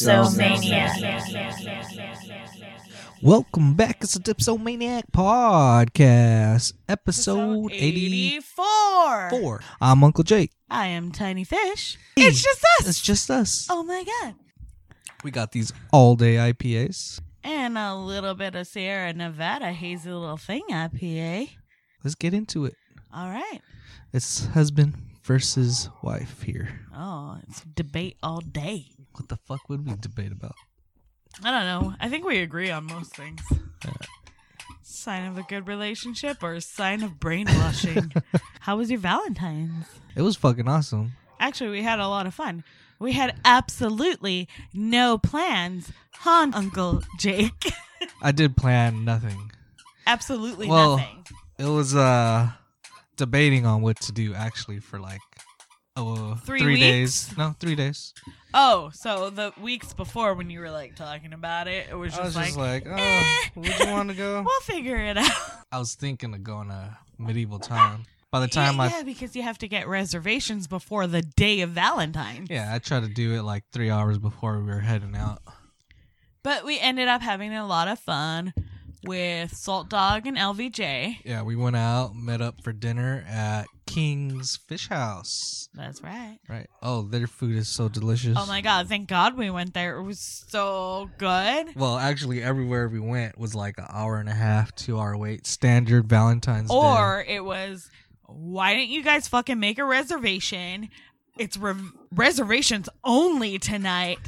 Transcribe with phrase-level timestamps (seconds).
[0.00, 0.88] Dipsomania.
[3.20, 3.98] Welcome back.
[4.00, 9.28] It's the Dipsomaniac podcast, episode 84.
[9.30, 9.60] 84.
[9.78, 10.52] I'm Uncle Jake.
[10.70, 11.98] I am Tiny Fish.
[12.16, 12.88] Hey, It's just us.
[12.88, 13.66] It's just us.
[13.68, 14.36] oh my god.
[15.22, 17.20] We got these all day IPAs.
[17.44, 21.50] And a little bit of Sierra Nevada hazy little thing IPA.
[22.02, 22.74] Let's get into it.
[23.14, 23.60] All right.
[24.14, 26.86] It's husband versus wife here.
[26.96, 28.86] Oh, it's debate all day.
[29.14, 30.54] What the fuck would we debate about?
[31.44, 31.94] I don't know.
[32.00, 33.40] I think we agree on most things.
[34.82, 38.12] Sign of a good relationship or a sign of brainwashing.
[38.60, 39.86] How was your Valentine's?
[40.16, 41.12] It was fucking awesome.
[41.38, 42.64] Actually, we had a lot of fun.
[42.98, 47.72] We had absolutely no plans, huh, Uncle Jake?
[48.22, 49.50] I did plan nothing.
[50.06, 51.24] absolutely Well, nothing.
[51.58, 52.50] It was uh
[53.16, 55.20] debating on what to do actually for like
[55.96, 57.36] oh Three three days.
[57.36, 58.14] No, three days.
[58.52, 62.24] Oh, so the weeks before when you were like talking about it, it was I
[62.24, 63.48] just was like, just like, oh, eh.
[63.56, 64.42] would you want to go?
[64.46, 65.30] we'll figure it out.
[65.70, 68.04] I was thinking of going to medieval time.
[68.30, 71.62] By the time yeah, I yeah, because you have to get reservations before the day
[71.62, 72.48] of Valentine's.
[72.48, 75.42] yeah, I tried to do it like three hours before we were heading out.
[76.44, 78.54] But we ended up having a lot of fun
[79.04, 81.18] with Salt Dog and LVJ.
[81.24, 85.68] Yeah, we went out, met up for dinner at King's Fish House.
[85.74, 86.38] That's right.
[86.48, 86.68] Right.
[86.80, 88.36] Oh, their food is so delicious.
[88.38, 89.96] Oh my god, thank God we went there.
[89.96, 91.74] It was so good.
[91.74, 95.44] Well, actually, everywhere we went was like an hour and a half, two hour wait,
[95.44, 96.76] standard Valentine's Day.
[96.76, 97.90] Or it was,
[98.26, 100.88] why didn't you guys fucking make a reservation?
[101.36, 101.74] It's re-
[102.14, 104.20] reservations only tonight.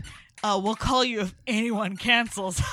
[0.43, 2.61] Uh, we'll call you if anyone cancels.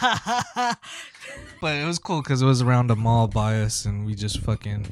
[1.61, 4.39] But it was cool because it was around a mall by us, and we just
[4.39, 4.87] fucking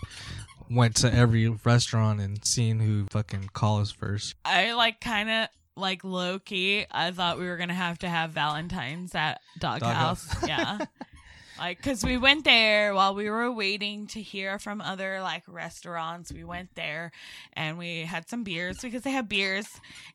[0.69, 4.35] went to every restaurant and seen who fucking call us first.
[4.45, 6.85] I like kind of like low key.
[6.91, 10.25] I thought we were gonna have to have Valentine's at Doghouse.
[10.27, 10.47] Doghouse.
[10.47, 10.77] yeah.
[11.59, 16.31] Like, cause we went there while we were waiting to hear from other like restaurants.
[16.31, 17.11] We went there
[17.53, 19.67] and we had some beers because they have beers,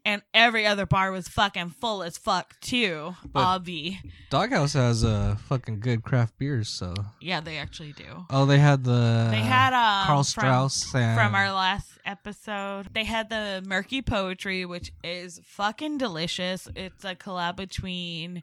[0.04, 3.14] and every other bar was fucking full as fuck too.
[3.32, 3.98] But- Obvi,
[4.30, 8.24] Doghouse has uh fucking good craft beers, so yeah, they actually do.
[8.30, 12.88] oh, they had the They had um, Karl from- Strauss and from our last episode.
[12.94, 16.68] They had the Murky Poetry, which is fucking delicious.
[16.76, 18.42] It's a collab between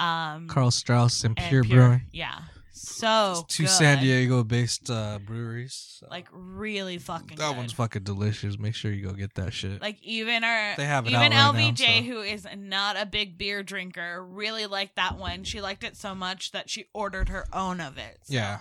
[0.00, 2.02] um Karl Strauss and and Pure, Brewing.
[2.12, 2.38] Yeah.
[2.74, 3.68] So Two good.
[3.70, 5.98] San Diego based uh, breweries.
[6.00, 6.06] so.
[6.10, 7.56] Like really fucking that good.
[7.56, 8.58] one's fucking delicious.
[8.58, 9.80] Make sure you go get that shit.
[9.80, 13.06] like even our They have it even out right now, so- who is not a
[13.06, 15.44] big beer drinker really liked that one.
[15.44, 18.18] She liked it so much that she ordered her own of it.
[18.24, 18.58] So- yeah.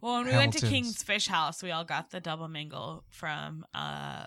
[0.00, 3.66] Well, when we went to King's Fish House, we all got the double mingle from
[3.74, 4.26] uh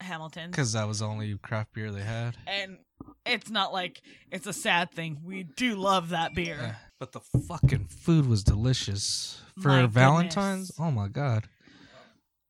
[0.00, 0.50] Hamilton.
[0.50, 2.36] Because that was the only craft beer they had.
[2.46, 2.78] and
[3.26, 5.20] it's not like it's a sad thing.
[5.24, 6.58] We do love that beer.
[6.60, 6.74] Yeah.
[6.98, 9.40] But the fucking food was delicious.
[9.60, 10.80] For My Valentine's, goodness.
[10.80, 11.48] oh my god.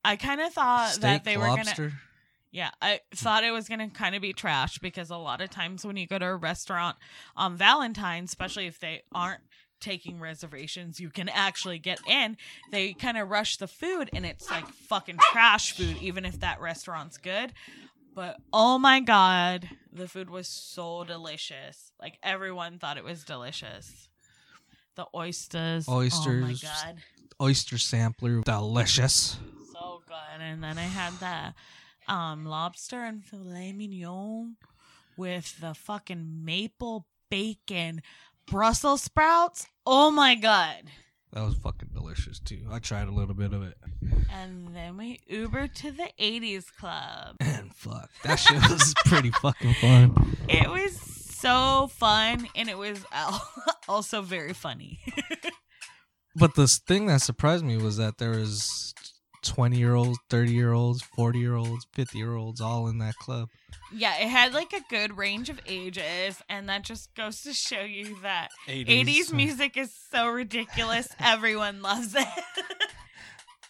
[0.04, 1.92] I kind of thought Steak, that they were gonna.
[2.50, 5.84] Yeah, I thought it was gonna kind of be trash because a lot of times
[5.84, 6.96] when you go to a restaurant
[7.36, 9.40] on Valentine's, especially if they aren't
[9.80, 12.36] taking reservations, you can actually get in.
[12.70, 16.60] They kind of rush the food and it's like fucking trash food, even if that
[16.60, 17.52] restaurant's good.
[18.14, 21.92] But oh my god, the food was so delicious.
[22.00, 24.08] Like everyone thought it was delicious.
[24.96, 25.88] The oysters.
[25.88, 26.44] Oysters.
[26.44, 26.54] Oh my
[26.92, 26.96] god.
[27.40, 29.38] Oyster sampler, delicious.
[29.72, 30.40] So good.
[30.40, 34.56] And then I had the um lobster and filet mignon
[35.16, 38.02] with the fucking maple bacon
[38.46, 39.66] Brussels sprouts.
[39.86, 40.82] Oh my god.
[41.32, 42.60] That was fucking delicious too.
[42.70, 43.76] I tried a little bit of it.
[44.30, 47.36] And then we Ubered to the 80s club.
[47.40, 50.36] And fuck, that shit was pretty fucking fun.
[50.48, 53.04] It was so fun and it was
[53.88, 55.00] also very funny.
[56.34, 58.94] But the thing that surprised me was that there was
[59.42, 63.16] 20 year olds, 30 year olds, 40 year olds, 50 year olds all in that
[63.16, 63.48] club.
[63.94, 67.80] yeah, it had like a good range of ages and that just goes to show
[67.82, 71.08] you that 80s music is so ridiculous.
[71.20, 72.26] Everyone loves it.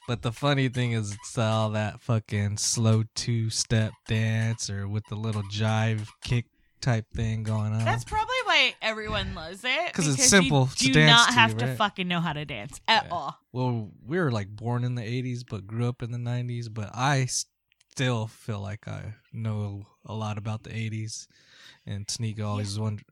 [0.08, 5.06] But the funny thing is, it's all that fucking slow two step dance or with
[5.06, 6.46] the little jive kick
[6.80, 7.84] type thing going on.
[7.84, 9.86] That's probably why everyone loves it.
[9.86, 12.44] Because it's simple You to do dance not to, have to fucking know how to
[12.44, 13.10] dance at Yeah.
[13.12, 13.38] all.
[13.52, 16.68] well, we were like born in the 80s, but grew up in the 90s.
[16.72, 21.26] But I still feel like I know a lot about the 80s.
[21.86, 23.02] And Tanika always wonder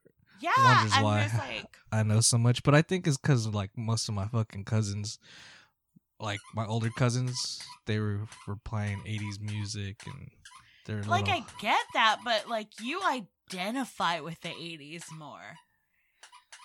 [0.40, 1.30] Yeah, Wonders I'm why.
[1.38, 4.64] like, I know so much, but I think it's because like most of my fucking
[4.64, 5.18] cousins,
[6.20, 10.30] like my older cousins, they were were playing '80s music and
[10.86, 13.00] they're like little, I get that, but like you,
[13.52, 15.56] identify with the 80s more.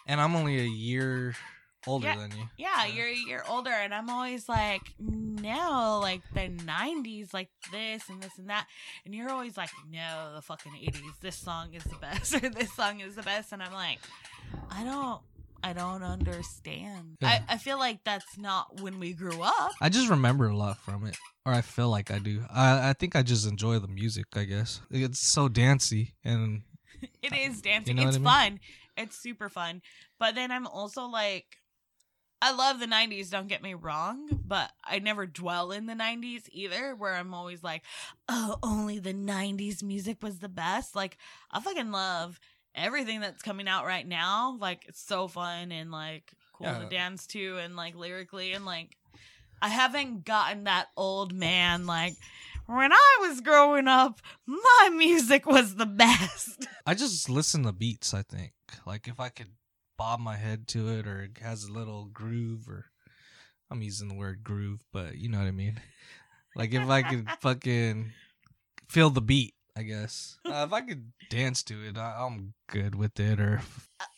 [0.08, 1.36] And I'm only a year
[1.88, 2.16] older Yeah.
[2.18, 2.50] than you.
[2.58, 7.50] Yeah, so- you're a year older, and I'm always like, no, like the 90s, like
[7.72, 8.68] this and this and that.
[9.06, 12.72] And you're always like, no, the fucking 80s, this song is the best, or this
[12.74, 13.52] song is the best.
[13.52, 14.00] And I'm like,
[14.70, 15.22] I don't.
[15.64, 17.18] I don't understand.
[17.22, 17.28] Yeah.
[17.50, 19.72] I, I feel like that's not when we grew up.
[19.82, 22.44] I just remember a lot from it, or I feel like I do.
[22.52, 24.26] I I think I just enjoy the music.
[24.36, 26.64] I guess it's so dancey, and
[27.22, 27.98] It is dancing.
[27.98, 28.60] know it's I fun.
[28.98, 29.82] It's super fun.
[30.20, 31.58] But then I'm also like
[32.42, 36.44] I love the 90s, don't get me wrong, but I never dwell in the 90s
[36.52, 37.84] either where I'm always like,
[38.28, 41.18] "Oh, only the 90s music was the best." Like
[41.52, 42.40] I fucking love
[42.76, 44.58] everything that's coming out right now.
[44.60, 48.98] Like it's so fun and like cool to dance to and like lyrically and like
[49.66, 52.18] I haven't gotten that old man like
[52.68, 56.68] when I was growing up, my music was the best.
[56.86, 58.14] I just listen to beats.
[58.14, 58.52] I think
[58.86, 59.50] like if I could
[59.98, 62.92] bob my head to it, or it has a little groove, or
[63.72, 65.82] I'm using the word groove, but you know what I mean.
[66.58, 68.14] Like if I could fucking
[68.88, 70.38] feel the beat, I guess.
[70.46, 73.40] Uh, if I could dance to it, I, I'm good with it.
[73.42, 73.62] Or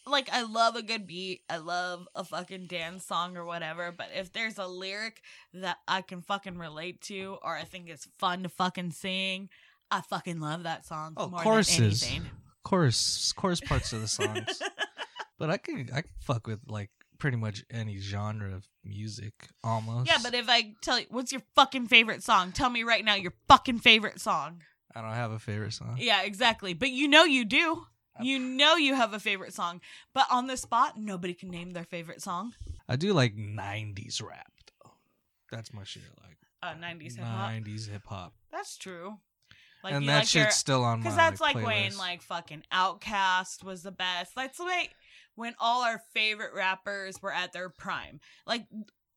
[0.05, 1.41] like I love a good beat.
[1.49, 5.21] I love a fucking dance song or whatever, but if there's a lyric
[5.55, 9.49] that I can fucking relate to or I think it's fun to fucking sing,
[9.89, 12.01] I fucking love that song Oh, more choruses.
[12.01, 12.29] than anything.
[12.63, 14.61] chorus, chorus parts of the songs.
[15.39, 19.33] but I could I could fuck with like pretty much any genre of music
[19.63, 20.07] almost.
[20.07, 23.15] yeah, but if I tell you what's your fucking favorite song, tell me right now
[23.15, 24.61] your fucking favorite song.
[24.97, 25.97] I don't have a favorite song.
[25.99, 26.73] Yeah, exactly.
[26.73, 27.85] But you know you do.
[28.19, 29.79] You know you have a favorite song,
[30.11, 32.53] but on the spot, nobody can name their favorite song.
[32.89, 34.51] I do like '90s rap
[34.83, 34.93] though.
[35.51, 36.01] That's my shit.
[36.23, 37.51] Like Uh, 90s hip hop.
[37.51, 39.19] '90s hip hop, That's true.
[39.83, 41.03] Like and that like shit's your, still on my.
[41.03, 44.33] Because that's like, like, when like fucking OutKast was the best.
[44.35, 44.95] That's like
[45.35, 48.19] when all our favorite rappers were at their prime.
[48.47, 48.65] Like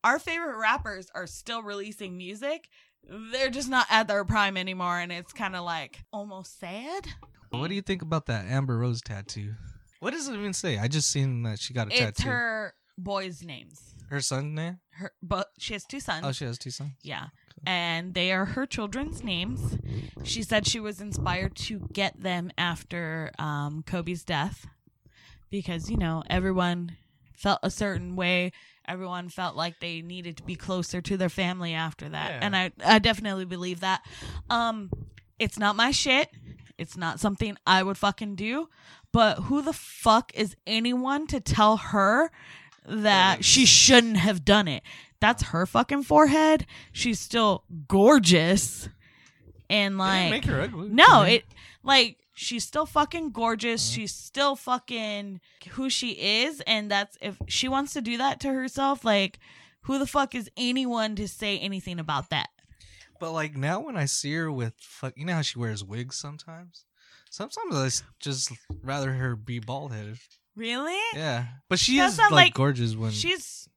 [0.04, 2.68] our favorite rappers are still releasing music.
[3.08, 7.06] They're just not at their prime anymore, and it's kind of like almost sad.
[7.50, 9.54] What do you think about that Amber Rose tattoo?
[9.98, 10.78] What does it even say?
[10.78, 12.04] I just seen that she got a tattoo.
[12.04, 12.30] It's tattoo.
[12.30, 13.94] her boys' names.
[14.08, 14.78] Her son's name?
[14.90, 16.24] Her, but she has two sons.
[16.26, 16.92] Oh, she has two sons.
[17.02, 17.26] Yeah.
[17.66, 19.78] And they are her children's names.
[20.24, 24.66] She said she was inspired to get them after um, Kobe's death
[25.50, 26.96] because, you know, everyone
[27.36, 28.52] felt a certain way.
[28.86, 32.30] Everyone felt like they needed to be closer to their family after that.
[32.30, 32.38] Yeah.
[32.42, 34.02] And I, I definitely believe that.
[34.48, 34.90] Um,
[35.38, 36.28] it's not my shit.
[36.78, 38.68] It's not something I would fucking do.
[39.12, 42.30] But who the fuck is anyone to tell her
[42.86, 44.82] that she shouldn't have done it?
[45.20, 46.66] That's her fucking forehead.
[46.92, 48.88] She's still gorgeous.
[49.68, 50.88] And like make her ugly.
[50.88, 51.44] no, it
[51.84, 53.86] like she's still fucking gorgeous.
[53.88, 53.94] Uh-huh.
[53.96, 55.40] She's still fucking
[55.72, 56.10] who she
[56.42, 59.04] is, and that's if she wants to do that to herself.
[59.04, 59.38] Like,
[59.82, 62.48] who the fuck is anyone to say anything about that?
[63.20, 66.16] But like now, when I see her with fuck, you know how she wears wigs
[66.16, 66.84] sometimes.
[67.30, 68.50] Sometimes I just
[68.82, 70.18] rather her be bald headed.
[70.56, 70.98] Really?
[71.14, 73.68] Yeah, but she That's is like, like- gorgeous when She's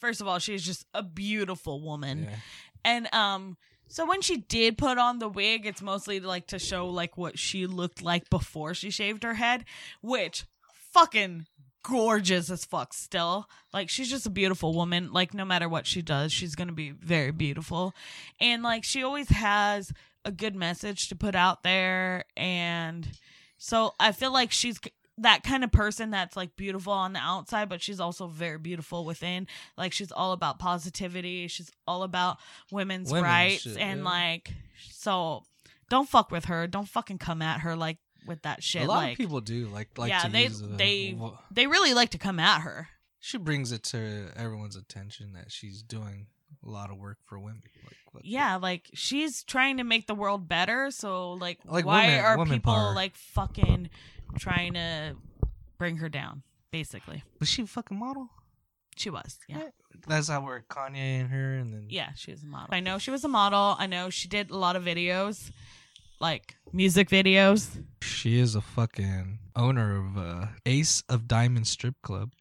[0.00, 2.36] first of all, she's just a beautiful woman, Yeah.
[2.84, 3.56] and um.
[3.88, 7.38] So when she did put on the wig, it's mostly like to show like what
[7.38, 9.64] she looked like before she shaved her head,
[10.00, 10.44] which
[10.92, 11.46] fucking
[11.82, 13.48] gorgeous as fuck still.
[13.72, 15.12] Like she's just a beautiful woman.
[15.12, 17.94] Like no matter what she does, she's going to be very beautiful.
[18.40, 19.92] And like she always has
[20.24, 23.08] a good message to put out there and
[23.58, 24.78] so I feel like she's
[25.18, 29.04] that kind of person that's like beautiful on the outside, but she's also very beautiful
[29.04, 29.46] within.
[29.76, 31.48] Like she's all about positivity.
[31.48, 32.38] She's all about
[32.70, 34.04] women's, Women's rights shit, and yeah.
[34.04, 34.52] like
[34.90, 35.42] so
[35.88, 36.66] don't fuck with her.
[36.66, 38.82] Don't fucking come at her like with that shit.
[38.82, 41.66] a lot like of people do like like yeah, they the- uh, they wha- they
[41.66, 42.88] really like to come at her.
[43.20, 46.26] she brings it to everyone's attention that she's doing
[46.66, 47.62] a lot of work for women.
[48.12, 50.90] Like, Yeah, like she's trying to make the world better.
[50.90, 52.94] So like, Like why women- are woman people power.
[52.94, 53.90] like fucking
[54.38, 55.16] trying to
[55.78, 56.42] bring her down?
[56.70, 58.28] Basically, was she a fucking model?
[58.98, 59.38] she was.
[59.46, 59.68] Yeah.
[60.08, 62.68] That's how we're Kanye and her, and then Yeah, she was a model.
[62.74, 63.76] I know she was a model.
[63.78, 65.50] I know she did a lot of videos,
[66.18, 67.82] like music videos.
[68.00, 72.32] she is a fucking owner of uh, Ace of Diamond Strip Club.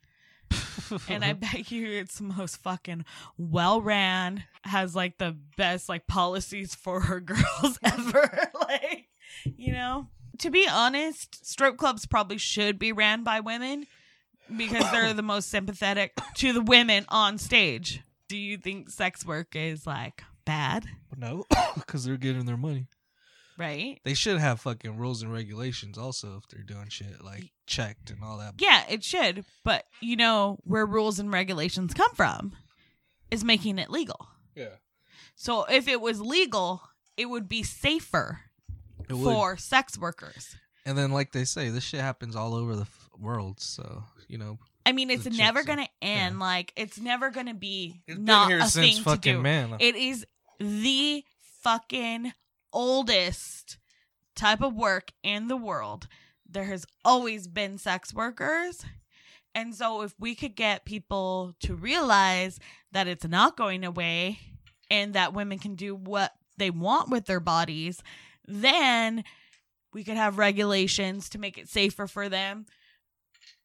[1.10, 3.06] And I bet you it's the most fucking
[3.38, 8.50] well ran, has like the best like policies for her girls ever.
[8.62, 9.08] like,
[9.58, 10.08] you know?
[10.40, 13.88] To be honest, strip clubs probably should be ran by women
[14.56, 18.02] because they're the most sympathetic to the women on stage.
[18.28, 20.86] Do you think sex work is like bad?
[21.18, 22.88] no, because they're getting their money.
[23.58, 24.00] right?
[24.04, 28.22] They should have fucking rules and regulations also if they're doing shit like checked and
[28.24, 28.56] all that.
[28.58, 29.46] Yeah, it should.
[29.64, 32.54] But you know where rules and regulations come from
[33.32, 34.28] is making it legal.
[34.56, 34.76] Yeah.
[35.36, 36.82] So if it was legal,
[37.18, 38.42] it would be safer
[39.10, 39.24] It would.
[39.34, 40.56] for sex workers.
[40.86, 43.60] And then, like they say, this shit happens all over the f- world.
[43.60, 46.36] So you know, I mean, it's never gonna end.
[46.36, 46.46] yeah.
[46.46, 49.42] Like it's never gonna be it's not been here a since thing to fucking do.
[49.42, 49.76] man.
[49.80, 50.26] It is
[50.60, 51.24] the
[51.62, 52.34] fucking
[52.72, 53.78] oldest
[54.36, 56.08] type of work in the world.
[56.48, 58.86] There has always been sex workers.
[59.54, 62.60] And so if we could get people to realize
[62.92, 64.40] that it's not going away
[64.92, 68.04] and that women can do what they want with their bodies,
[68.48, 69.24] then
[69.94, 72.66] we could have regulations to make it safer for them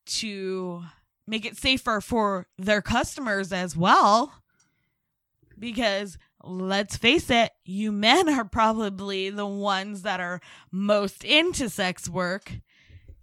[0.06, 0.82] to
[1.26, 4.32] make it safer for their customers as well
[5.58, 10.40] because let's face it, you men are probably the ones that are
[10.72, 12.50] most into sex work.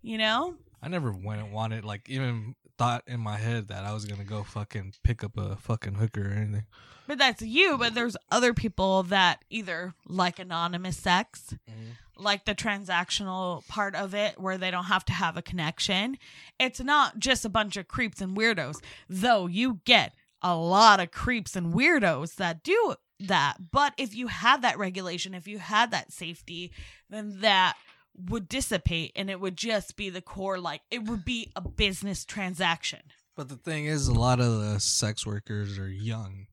[0.01, 0.55] You know?
[0.81, 4.23] I never went and wanted like even thought in my head that I was gonna
[4.23, 6.65] go fucking pick up a fucking hooker or anything.
[7.07, 12.21] But that's you, but there's other people that either like anonymous sex, mm-hmm.
[12.21, 16.17] like the transactional part of it where they don't have to have a connection.
[16.59, 21.11] It's not just a bunch of creeps and weirdos, though you get a lot of
[21.11, 23.55] creeps and weirdos that do that.
[23.71, 26.71] But if you had that regulation, if you had that safety,
[27.09, 27.75] then that
[28.17, 32.25] would dissipate and it would just be the core like it would be a business
[32.25, 33.01] transaction.
[33.35, 36.47] But the thing is, a lot of the sex workers are young.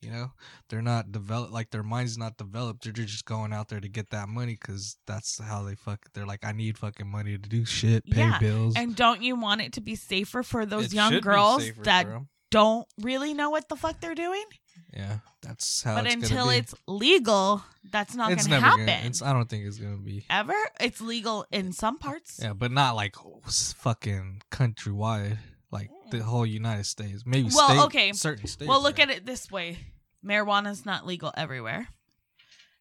[0.00, 0.32] You know,
[0.68, 1.52] they're not developed.
[1.52, 2.82] Like their mind's not developed.
[2.82, 6.00] They're just going out there to get that money because that's how they fuck.
[6.12, 8.74] They're like, I need fucking money to do shit, pay Yeah, bills.
[8.76, 12.08] And don't you want it to be safer for those It young girls that
[12.50, 14.44] don't really know what the fuck they're doing?
[14.92, 15.94] Yeah, that's how.
[15.96, 18.86] but it's until it's legal, that's not it's going to never happen.
[18.86, 19.06] gonna.
[19.08, 19.22] It's.
[19.22, 20.24] I don't think it's gonna be.
[20.30, 20.54] Ever?
[20.80, 22.40] It's legal in some parts.
[22.42, 25.38] Yeah, but not like s- fucking countrywide,
[25.70, 27.24] like the whole United States.
[27.24, 28.12] Maybe Well, state, okay.
[28.12, 28.68] certain states.
[28.68, 29.78] well, look at it this way
[30.24, 31.88] marijuana's not legal everywhere.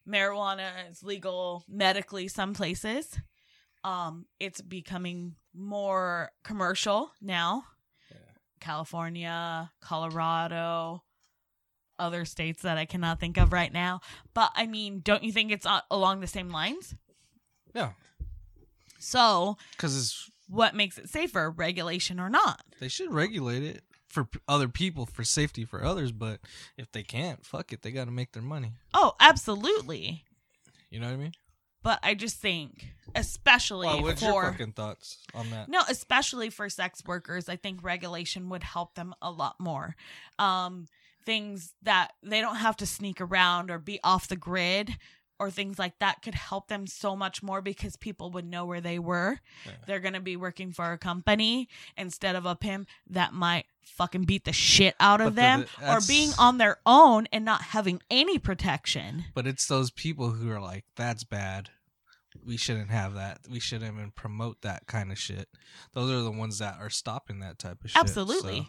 [0.07, 3.17] Marijuana is legal medically some places.
[3.83, 7.63] Um, it's becoming more commercial now.
[8.11, 8.17] Yeah.
[8.59, 11.03] California, Colorado,
[12.01, 14.01] other states that I cannot think of right now.
[14.33, 16.95] But I mean, don't you think it's uh, along the same lines?
[17.73, 17.91] Yeah,
[18.99, 22.61] So, because it's what makes it safer, regulation or not?
[22.79, 26.11] they should regulate it for other people for safety for others.
[26.11, 26.39] But
[26.77, 28.73] if they can't, fuck it, they got to make their money.
[28.93, 30.25] Oh, absolutely.
[30.89, 31.31] You know what I mean?
[31.83, 35.67] But I just think, especially Well, what's your for fucking thoughts on that?
[35.69, 39.95] no, especially for sex workers, I think regulation would help them a lot more.
[40.37, 40.87] Um,
[41.25, 44.95] things that they don't have to sneak around or be off the grid
[45.39, 48.79] or things like that could help them so much more because people would know where
[48.81, 49.39] they were.
[49.65, 49.71] Yeah.
[49.87, 54.25] They're going to be working for a company instead of a pimp that might fucking
[54.25, 57.61] beat the shit out of But them the- or being on their own and not
[57.63, 59.25] having any protection.
[59.33, 61.69] But it's those people who are like, that's bad.
[62.45, 63.39] We shouldn't have that.
[63.49, 65.49] We shouldn't even promote that kind of shit.
[65.93, 67.99] Those are the ones that are stopping that type of shit.
[67.99, 68.59] Absolutely.
[68.61, 68.67] so-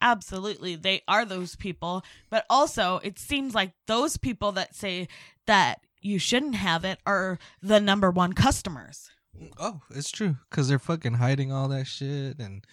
[0.00, 0.76] Absolutely.
[0.76, 2.02] They are those people.
[2.30, 5.08] But also, it seems like those people that say
[5.46, 9.10] that you shouldn't have it are the number one customers.
[9.58, 10.36] Oh, it's true.
[10.48, 12.38] Because they're fucking hiding all that shit.
[12.38, 12.64] And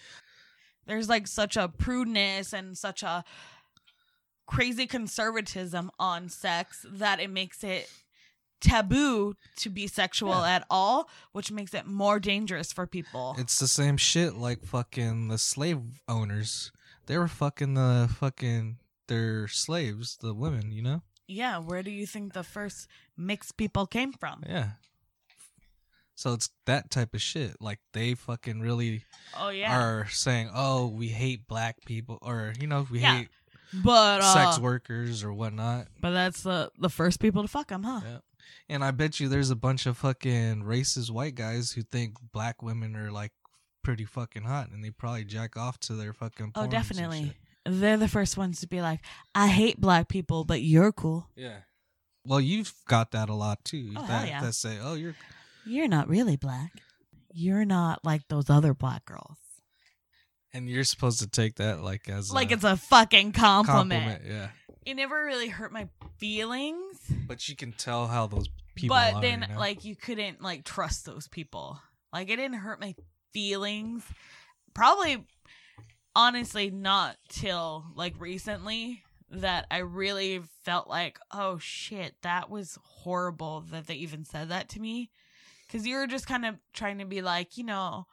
[0.86, 3.24] There's like such a prudeness and such a
[4.46, 7.90] crazy conservatism on sex that it makes it
[8.60, 10.56] taboo to be sexual Yeah.
[10.56, 13.36] at all, which makes it more dangerous for people.
[13.38, 16.72] it's the same shit like fucking the slave owners.
[17.08, 18.76] They were fucking the fucking
[19.08, 21.02] their slaves, the women, you know?
[21.26, 22.86] yeah, where do you think the first
[23.16, 24.42] mixed people came from?
[24.48, 24.70] Yeah.
[26.14, 27.56] So it's that type of shit.
[27.60, 29.04] Like they fucking really
[29.36, 29.78] Oh yeah.
[29.78, 33.18] are saying, "Oh, we hate black people," or you know, we Yeah.
[33.18, 33.28] hate
[33.72, 35.88] but uh, sex workers or whatnot.
[36.00, 38.00] But that's the the first people to fuck them, huh?
[38.04, 38.18] Yeah.
[38.70, 42.62] And I bet you there's a bunch of fucking racist white guys who think black
[42.62, 43.32] women are like
[43.88, 46.52] pretty fucking hot, and they probably jack off to their fucking.
[46.54, 47.32] Oh, definitely.
[47.64, 49.00] They're the first ones to be like,
[49.34, 51.26] "I hate black people, but you're cool.
[51.34, 51.60] Yeah.
[52.22, 53.94] Well, you've got that a lot too.
[53.96, 54.42] Oh, hell yeah.
[54.42, 55.14] that say, "Oh, you're,"
[55.64, 56.70] You're not really black.
[57.32, 59.38] You're not like those other black girls."
[60.54, 64.02] and you're supposed to take that like as Like a it's a fucking compliment.
[64.02, 64.22] compliment.
[64.26, 64.48] Yeah.
[64.84, 68.96] It never really hurt my feelings, But you can tell how those people.
[68.96, 69.58] but are, then you know?
[69.60, 71.78] like you couldn't like trust those people.
[72.14, 72.94] Like it didn't hurt my
[73.32, 74.02] feelings.
[74.74, 75.24] Probably
[76.14, 83.64] honestly not till like recently that I really felt like, oh shit, that was horrible
[83.70, 85.10] that they even said that to me.
[85.70, 88.06] Cause you were just kind of trying to be like, you know,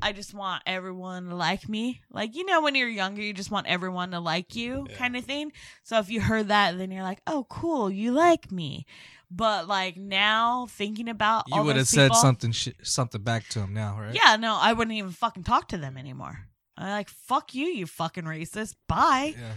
[0.00, 2.00] I just want everyone to like me.
[2.12, 4.96] Like, you know, when you're younger, you just want everyone to like you, Yeah.
[4.96, 5.52] kind of thing.
[5.82, 8.86] So if you heard that, then you're like, oh, cool, you like me.
[9.30, 13.48] But like now, thinking about all You would have said people- something sh- something back
[13.48, 14.14] to him now, right?
[14.14, 16.38] Yeah, no, I wouldn't even fucking talk to them anymore.
[16.76, 18.74] I'm like, fuck you, you fucking racist.
[18.86, 19.34] Bye.
[19.38, 19.52] Yeah.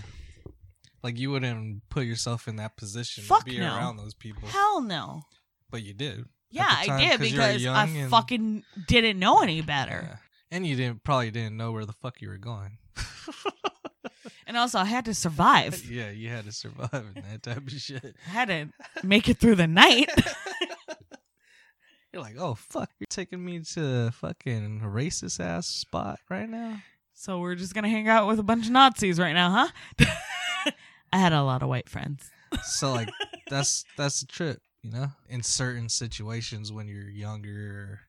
[1.04, 3.76] Like you wouldn't put yourself in that position Fuck to be no.
[3.76, 5.22] around those people, Hell no.
[5.70, 6.26] but you did.
[6.52, 9.62] Yeah, the I time, did 'cause you were because I and- fucking didn't know any
[9.62, 10.08] better.
[10.10, 10.18] Yeah.
[10.52, 12.80] And you didn't probably didn't know where the fuck you were going.
[14.50, 15.86] And also, I had to survive.
[15.92, 18.16] yeah, you had to survive in that type of shit.
[18.26, 18.70] I had to
[19.04, 20.10] make it through the night.
[22.12, 26.82] You're like, oh fuck, you're taking me to a fucking racist ass spot right now.
[27.14, 30.72] so we're just gonna hang out with a bunch of Nazis right now, huh?
[31.14, 32.32] I had a lot of white friends.
[32.64, 33.12] So like,
[33.48, 35.10] that's that's the trip, you know.
[35.28, 38.00] In certain situations when you're younger,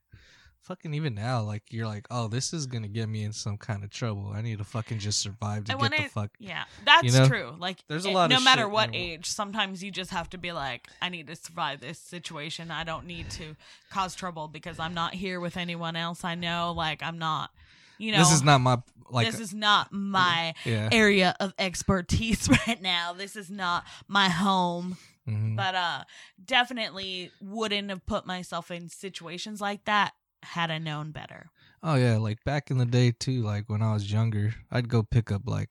[0.63, 3.83] fucking even now, like you're like, oh, this is gonna get me in some kind
[3.85, 4.33] of trouble.
[4.35, 6.31] I need to fucking just survive to I get wanna- the fuck.
[6.39, 7.55] Yeah, that's You know, true.
[7.59, 10.53] Like, there's a it- lot no matter what age, sometimes you just have to be
[10.53, 12.71] like, I need to survive this situation.
[12.71, 13.57] I don't need to
[13.91, 16.73] cause trouble because I'm not here with anyone else I know.
[16.77, 17.51] Like, I'm not,
[17.99, 18.79] you know, this is not my
[19.11, 19.27] like.
[19.31, 20.89] this is not my yeah.
[20.93, 23.13] area of expertise right now.
[23.13, 24.97] This is not my home.
[25.29, 25.57] mhm.
[25.57, 26.05] But uh
[26.45, 31.51] definitely wouldn't have put myself in situations like that had I known better.
[31.83, 33.43] Oh yeah, like back in the day too.
[33.43, 35.69] Like when I was younger, I'd go pick up like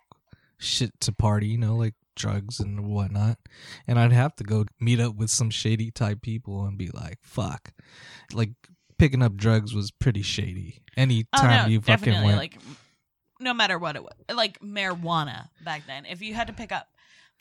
[0.58, 3.38] shit to party, you know, like drugs and whatnot,
[3.88, 7.20] and I'd have to go meet up with some shady type people and be like,
[7.22, 7.72] "Fuck,"
[8.34, 8.52] like
[8.98, 10.82] picking up drugs was pretty shady.
[10.98, 12.58] Any Oh time no, you fucking went, like
[13.40, 14.14] no matter what it was.
[14.34, 16.06] Like marijuana back then.
[16.06, 16.88] If you had to pick up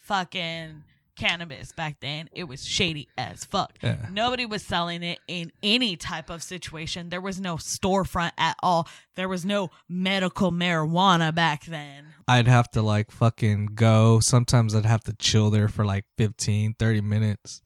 [0.03, 0.85] fucking
[1.19, 3.73] cannabis back then, it was shady as fuck.
[3.83, 7.11] yeah, Nobody was selling it in any type of situation.
[7.11, 8.89] There was no storefront at all.
[9.17, 12.15] There was no medical marijuana back then.
[12.29, 14.21] I'd have to like fucking go.
[14.21, 17.63] Sometimes I'd have to chill there for like 15, 30 minutes,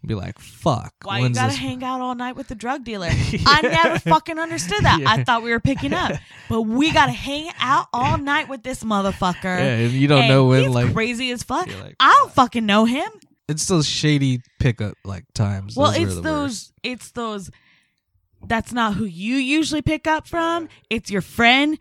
[0.00, 3.08] and be like, "Fuck." Why you gotta hang out all night with the drug dealer?
[3.46, 5.02] I never fucking understood that.
[5.06, 6.12] I thought we were picking up,
[6.48, 9.44] but we gotta hang out all night with this motherfucker.
[9.44, 11.66] Yeah, and you don't know when like crazy as fuck.
[11.66, 13.08] like, I don't fucking know him.
[13.48, 15.76] it's those shady pickup like times.
[15.76, 16.24] Well, Those it's those.
[16.24, 16.72] worst.
[16.82, 17.50] It's those.
[18.46, 20.68] That's not who you usually pick up from.
[20.88, 21.78] It's your friend.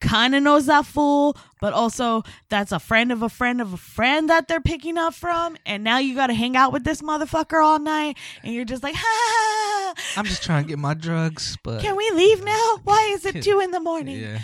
[0.00, 3.76] Kind of knows that fool, but also that's a friend of a friend of a
[3.76, 7.02] friend that they're picking up from, and now you got to hang out with this
[7.02, 9.94] motherfucker all night, and you're just like, ha.
[10.16, 12.78] I'm just trying to get my drugs, but Can we leave now?
[12.84, 14.20] Why is it two in the morning?
[14.20, 14.38] Yeah.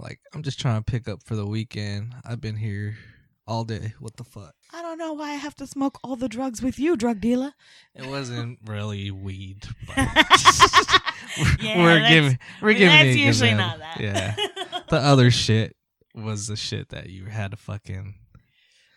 [0.00, 2.14] Like I'm just trying to pick up for the weekend.
[2.24, 2.96] I've been here
[3.46, 3.92] all day.
[4.00, 4.54] What the fuck?
[4.72, 7.52] I don't know why I have to smoke all the drugs with you, drug dealer.
[7.94, 9.68] It wasn't really weed.
[9.86, 9.96] But
[11.60, 14.00] Yeah, we're giving we're giving That's it a good usually not that.
[14.00, 14.34] Yeah.
[14.90, 15.76] The other shit
[16.14, 18.14] was the shit that you had to fucking.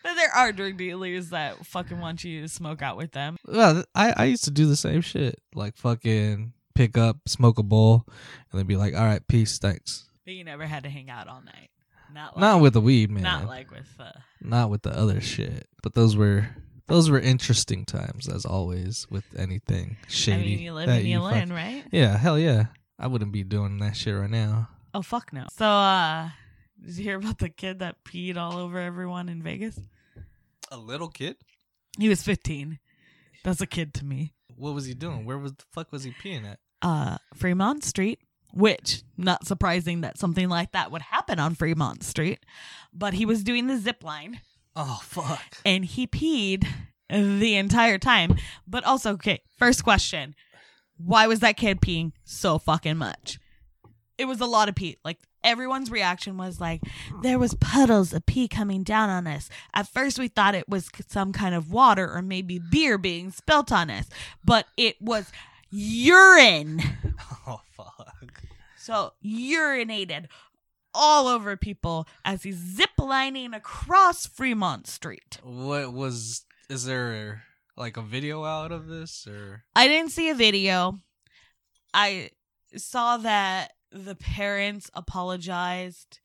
[0.02, 3.36] but there are drug dealers that fucking want you to smoke out with them.
[3.46, 5.40] Well, I I used to do the same shit.
[5.54, 8.04] Like fucking pick up, smoke a bowl,
[8.50, 11.28] and then be like, "All right, peace, thanks." But you never had to hang out
[11.28, 11.70] all night.
[12.12, 13.22] Not like, Not with the weed, man.
[13.22, 15.68] not like with uh, not with the other shit.
[15.82, 16.48] But those were
[16.86, 20.42] those were interesting times, as always, with anything shady.
[20.42, 21.84] I mean, you live and you fuck- learn, right?
[21.92, 22.66] Yeah, hell yeah.
[22.98, 24.68] I wouldn't be doing that shit right now.
[24.94, 25.46] Oh fuck no.
[25.56, 26.30] So uh
[26.84, 29.78] did you hear about the kid that peed all over everyone in Vegas?
[30.70, 31.36] A little kid?
[31.98, 32.78] He was 15.
[33.44, 34.32] That's a kid to me.
[34.56, 35.24] What was he doing?
[35.24, 36.58] Where was the fuck was he peeing at?
[36.82, 38.20] Uh Fremont Street,
[38.52, 42.44] which not surprising that something like that would happen on Fremont Street,
[42.92, 44.40] but he was doing the zip line
[44.76, 45.58] Oh fuck.
[45.64, 46.66] and he peed
[47.08, 48.36] the entire time.
[48.66, 50.34] But also, okay, first question.
[50.96, 53.38] Why was that kid peeing so fucking much?
[54.18, 54.96] It was a lot of pee.
[55.04, 56.80] Like everyone's reaction was like
[57.22, 59.48] there was puddles of pee coming down on us.
[59.72, 63.70] At first we thought it was some kind of water or maybe beer being spilt
[63.70, 64.06] on us,
[64.44, 65.30] but it was
[65.70, 66.80] urine.
[67.46, 68.42] Oh fuck.
[68.76, 70.26] So urinated
[70.94, 75.38] all over people as he's ziplining across Fremont Street.
[75.42, 77.42] What was is there
[77.76, 81.00] like a video out of this or I didn't see a video.
[81.92, 82.30] I
[82.76, 86.18] saw that the parents apologized.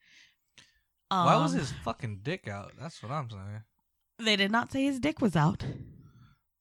[1.12, 2.74] Um, why was his fucking dick out?
[2.80, 3.64] That's what I'm saying.
[4.20, 5.64] They did not say his dick was out.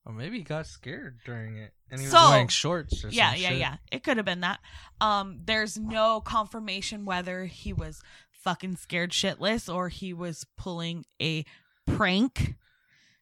[0.06, 3.48] Or maybe he got scared during it and he was wearing shorts or Yeah, yeah,
[3.50, 3.58] shit.
[3.58, 3.76] yeah.
[3.92, 4.60] It could have been that.
[5.00, 11.44] Um, there's no confirmation whether he was fucking scared shitless or he was pulling a
[11.86, 12.54] prank.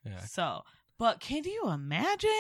[0.05, 0.21] Yeah.
[0.21, 0.63] So,
[0.99, 2.31] but can you imagine?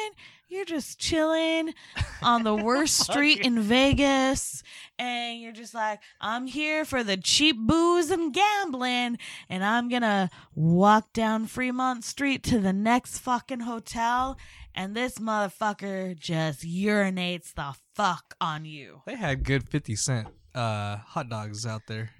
[0.49, 1.75] You're just chilling
[2.23, 4.62] on the worst street in Vegas,
[4.99, 10.31] and you're just like, I'm here for the cheap booze and gambling, and I'm gonna
[10.55, 14.38] walk down Fremont Street to the next fucking hotel,
[14.75, 19.03] and this motherfucker just urinates the fuck on you.
[19.07, 22.11] They had good 50 cent uh, hot dogs out there.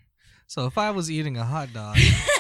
[0.49, 1.97] So if I was eating a hot dog,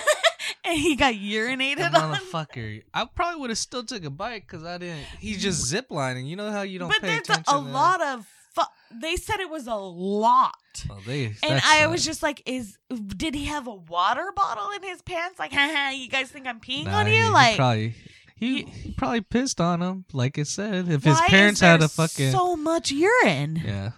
[0.66, 2.14] And he got urinated on.
[2.16, 5.04] motherfucker, I probably would have still took a bite because I didn't.
[5.20, 6.26] He's just ziplining.
[6.26, 7.54] You know how you don't But pay there's a, attention.
[7.54, 8.26] a lot of.
[8.54, 8.62] Fu-
[9.00, 10.54] they said it was a lot.
[10.90, 12.78] Oh, they, And I was just like, "Is
[13.16, 15.38] did he have a water bottle in his pants?
[15.38, 17.24] Like, haha, you guys think I'm peeing nah, on he- you?
[17.24, 17.94] he like, probably
[18.34, 20.88] he, he probably pissed on him, like it said.
[20.88, 23.60] If his parents had a fucking so much urine?
[23.64, 23.90] yeah,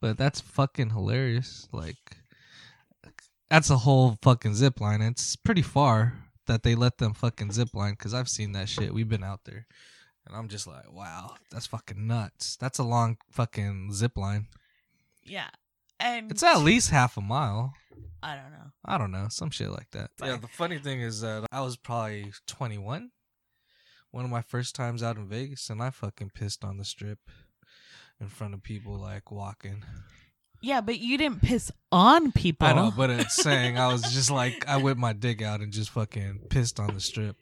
[0.00, 1.68] but that's fucking hilarious.
[1.72, 1.96] Like
[3.50, 5.00] that's a whole fucking zip line.
[5.02, 6.14] It's pretty far
[6.46, 8.94] that they let them fucking zip line because I've seen that shit.
[8.94, 9.66] We've been out there,
[10.26, 12.56] and I'm just like, wow, that's fucking nuts.
[12.56, 14.46] That's a long fucking zip line.
[15.22, 15.48] Yeah,
[15.98, 17.74] and It's at least half a mile.
[18.22, 18.70] I don't know.
[18.84, 20.10] I don't know, some shit like that.
[20.20, 20.36] Yeah, Fire.
[20.38, 23.10] the funny thing is that I was probably 21,
[24.10, 27.18] one of my first times out in Vegas, and I fucking pissed on the strip
[28.20, 29.84] in front of people like walking.
[30.66, 32.66] Yeah, but you didn't piss on people.
[32.66, 35.72] I know, but it's saying I was just like I whipped my dick out and
[35.72, 37.36] just fucking pissed on the strip,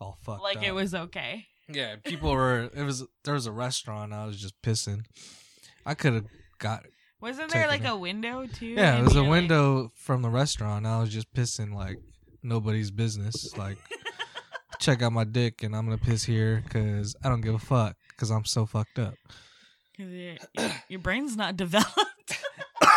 [0.00, 1.46] all fucked like it was okay.
[1.68, 2.70] Yeah, people were.
[2.72, 4.12] It was there was a restaurant.
[4.12, 5.06] I was just pissing.
[5.84, 6.26] I could have
[6.60, 6.84] got.
[7.20, 7.90] Wasn't there like it.
[7.90, 8.66] a window too?
[8.66, 10.86] Yeah, it was a like- window from the restaurant.
[10.86, 11.98] I was just pissing like
[12.44, 13.56] nobody's business.
[13.56, 13.78] Like,
[14.78, 17.96] check out my dick, and I'm gonna piss here because I don't give a fuck
[18.10, 19.14] because I'm so fucked up.
[19.98, 20.36] your,
[20.88, 21.98] your brain's not developed.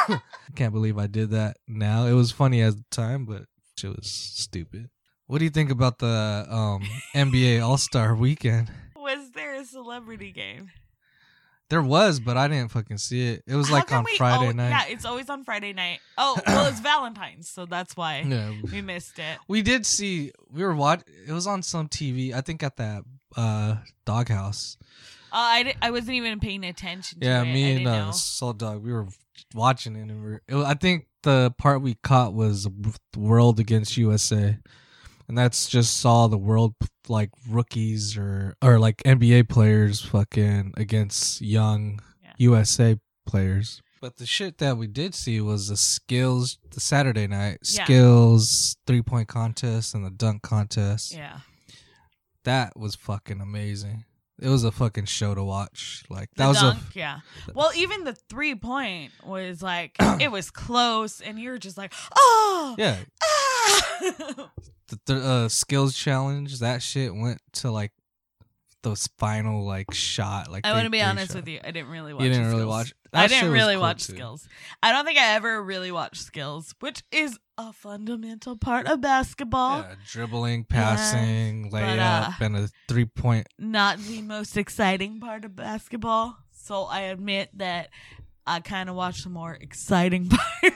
[0.10, 0.20] I
[0.56, 1.58] can't believe I did that.
[1.68, 3.44] Now it was funny at the time, but
[3.84, 4.90] it was stupid.
[5.28, 6.84] What do you think about the um,
[7.16, 8.72] NBA All Star Weekend?
[8.96, 10.72] Was there a celebrity game?
[11.70, 13.44] There was, but I didn't fucking see it.
[13.48, 14.70] It was How like on we- Friday oh, night.
[14.70, 16.00] Yeah, it's always on Friday night.
[16.16, 18.52] Oh, well, it's Valentine's, so that's why Yeah.
[18.72, 19.40] we missed it.
[19.48, 20.32] We did see.
[20.52, 21.02] We were watch.
[21.28, 22.34] It was on some TV.
[22.34, 23.04] I think at that
[23.36, 24.78] uh, doghouse.
[25.36, 27.20] Uh, I, di- I wasn't even paying attention.
[27.20, 27.46] To Yeah, it.
[27.54, 28.12] me I and didn't uh, know.
[28.12, 28.82] Soul Dog.
[28.84, 29.08] We were
[29.54, 32.68] watching it, and we were, it I think the part we caught was
[33.18, 34.58] World against USA,
[35.28, 36.76] and that's just saw the world
[37.10, 42.32] like rookies or or like NBA players fucking against young Yeah.
[42.38, 42.96] USA
[43.26, 43.82] players.
[44.02, 47.84] But the shit that we did see was the skills, the Saturday night Yeah.
[47.86, 51.12] skills three point contest and the dunk contest.
[51.14, 51.40] Yeah,
[52.44, 54.06] That was fucking amazing.
[54.40, 56.04] It was a fucking show to watch.
[56.10, 56.80] Like that the was dunk.
[56.96, 57.20] a yeah.
[57.54, 61.94] Well, even the three point was like it was close, and you were just like,
[62.16, 62.98] oh, yeah.
[63.24, 63.92] ah!
[64.88, 67.92] the, the uh, skills challenge that shit went to like
[68.86, 71.38] those final like shot like I want to be honest shot.
[71.38, 71.60] with you.
[71.64, 72.24] I didn't really watch.
[72.24, 72.70] you didn't really skills.
[72.70, 74.14] watch I didn't really cool, watch too.
[74.14, 74.48] skills.
[74.84, 79.80] I don't think I ever really watched skills, which is a fundamental part of basketball.
[79.80, 85.46] yeah, dribbling passing but, layup uh, and a three point Not the most exciting part
[85.46, 86.38] of basketball.
[86.52, 87.90] So I admit that
[88.46, 90.30] I kind of watched the more exciting
[90.62, 90.75] parts.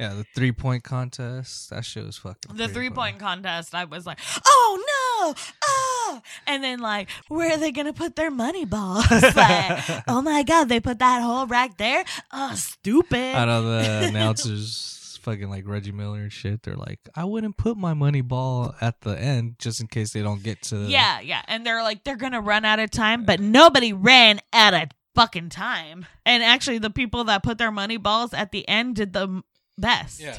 [0.00, 4.06] Yeah the three point contest that shit was fucking the three point contest, I was
[4.06, 5.34] like, oh no,
[5.66, 6.20] oh.
[6.46, 9.10] And then, like, where are they to put their money balls?
[9.10, 12.04] like, oh my God, they put that hole right there?
[12.32, 13.34] Oh, stupid.
[13.34, 17.76] out of the announcers fucking like Reggie Miller and shit they're like I wouldn't put
[17.76, 21.42] my money ball at the end just in case they don't get to Yeah, yeah.
[21.46, 24.88] And they're like, they're going to run out of time, but nobody ran out of
[25.14, 26.06] fucking time.
[26.24, 29.42] And actually, the people that put their money balls at the end did the
[29.78, 30.20] best.
[30.20, 30.36] yeah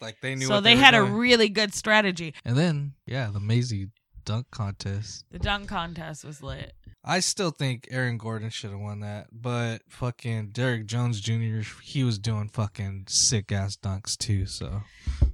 [0.00, 2.34] like they knew So what they, were had a really good strategy.
[2.44, 3.88] and then yeah the Maisie
[4.24, 6.72] dunk contest The dunk contest was lit.
[7.08, 11.60] I still think Aaron Gordon should have won that, but fucking Derrick Jones Jr.
[11.80, 14.44] he was doing fucking sick ass dunks too.
[14.46, 14.82] So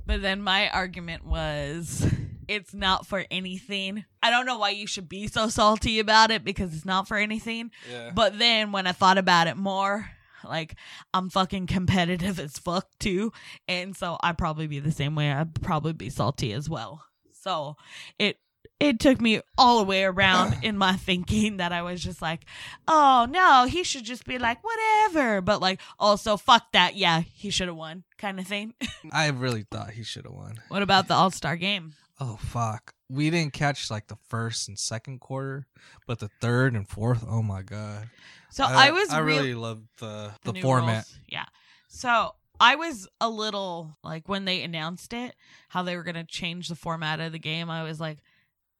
[0.07, 2.07] But then my argument was
[2.47, 4.05] it's not for anything.
[4.23, 7.17] I don't know why you should be so salty about it because it's not for
[7.17, 7.71] anything.
[7.91, 10.11] yeah, But then when I thought about it more,
[10.49, 10.77] like
[11.15, 13.33] I'm fucking competitive as fuck too.
[13.69, 15.33] And so I'd probably be the same way.
[15.33, 17.05] I'd probably be salty as well.
[17.33, 17.77] So
[18.19, 18.39] it
[18.83, 22.45] it took me all the way around in my thinking that I was just like,
[22.89, 25.41] oh no, he should just be like, whatever.
[25.41, 28.75] But like also fuck that, yeah, he should have won kind of thing.
[29.13, 30.61] I really thought he should have won.
[30.69, 31.95] what about the all star game?
[32.19, 35.67] Oh fuck, we didn't catch like the first and second quarter,
[36.07, 38.11] but the third and fourth, oh my god.
[38.51, 41.07] So I, was I real- really loved the the, new format.
[41.07, 41.19] rules.
[41.29, 41.47] Yeah.
[41.89, 45.35] So I was a little like when they announced it,
[45.69, 47.71] how they were gonna change the format of the game.
[47.71, 48.19] I was like,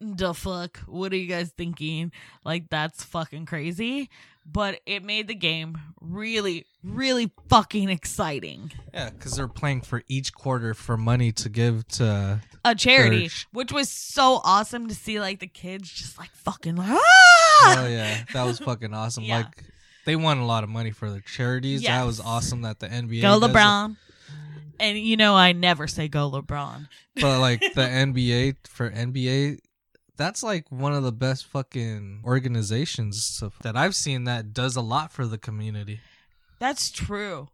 [0.03, 0.79] "The fuck?
[0.87, 2.13] What are you guys thinking?
[2.45, 4.11] Like that's fucking crazy."
[4.45, 8.73] But it made the game really, really fucking exciting.
[8.93, 12.41] Yeah, because they're playing for each quarter for money to give to.
[12.65, 13.47] A charity, Church.
[13.53, 17.03] which was so awesome to see, like the kids just like fucking like, Oh
[17.65, 17.87] ah!
[17.87, 19.25] yeah, that was fucking awesome.
[19.25, 19.39] Yeah.
[19.39, 19.65] Like
[20.05, 21.83] they won a lot of money for their charities.
[21.83, 23.41] That was awesome that the NBA go it.
[23.41, 23.97] LeBron.
[24.81, 26.89] And you know, I never say go LeBron.
[27.21, 29.59] But like the NBA for NBA,
[30.17, 35.13] that's like one of the best fucking organizations that I've seen that does a lot
[35.13, 36.01] for the community.
[36.59, 37.49] That's true.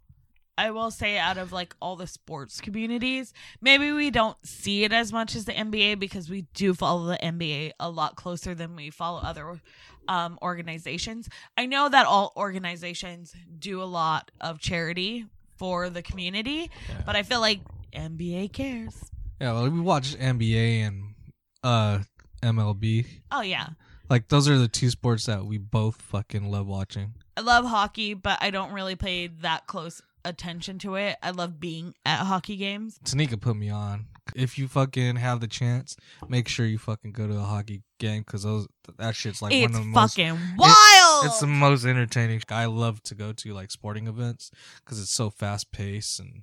[0.57, 4.92] I will say, out of like all the sports communities, maybe we don't see it
[4.92, 8.75] as much as the NBA because we do follow the NBA a lot closer than
[8.75, 9.61] we follow other
[10.09, 11.29] um, organizations.
[11.57, 17.03] I know that all organizations do a lot of charity for the community, Yeah.
[17.07, 17.61] but I feel like
[17.92, 18.97] NBA cares.
[19.40, 21.14] Yeah, well, we watch NBA and
[21.62, 22.01] uh
[22.42, 23.07] MLB.
[23.31, 23.68] Oh, yeah.
[24.09, 27.14] Like those are the two sports that we both fucking love watching.
[27.37, 31.16] I love hockey, but I don't really pay that close attention to it.
[31.22, 32.98] I love being at hockey games.
[33.05, 34.07] Tanika put me on.
[34.35, 35.96] If you fucking have the chance,
[36.29, 38.66] make sure you fucking go to a hockey game because those
[38.98, 40.16] that shit's like it's one of the most.
[40.16, 41.27] fucking wild.
[41.27, 42.42] It's the most entertaining.
[42.51, 44.51] I love to go to like sporting events
[44.85, 46.42] because it's so fast paced and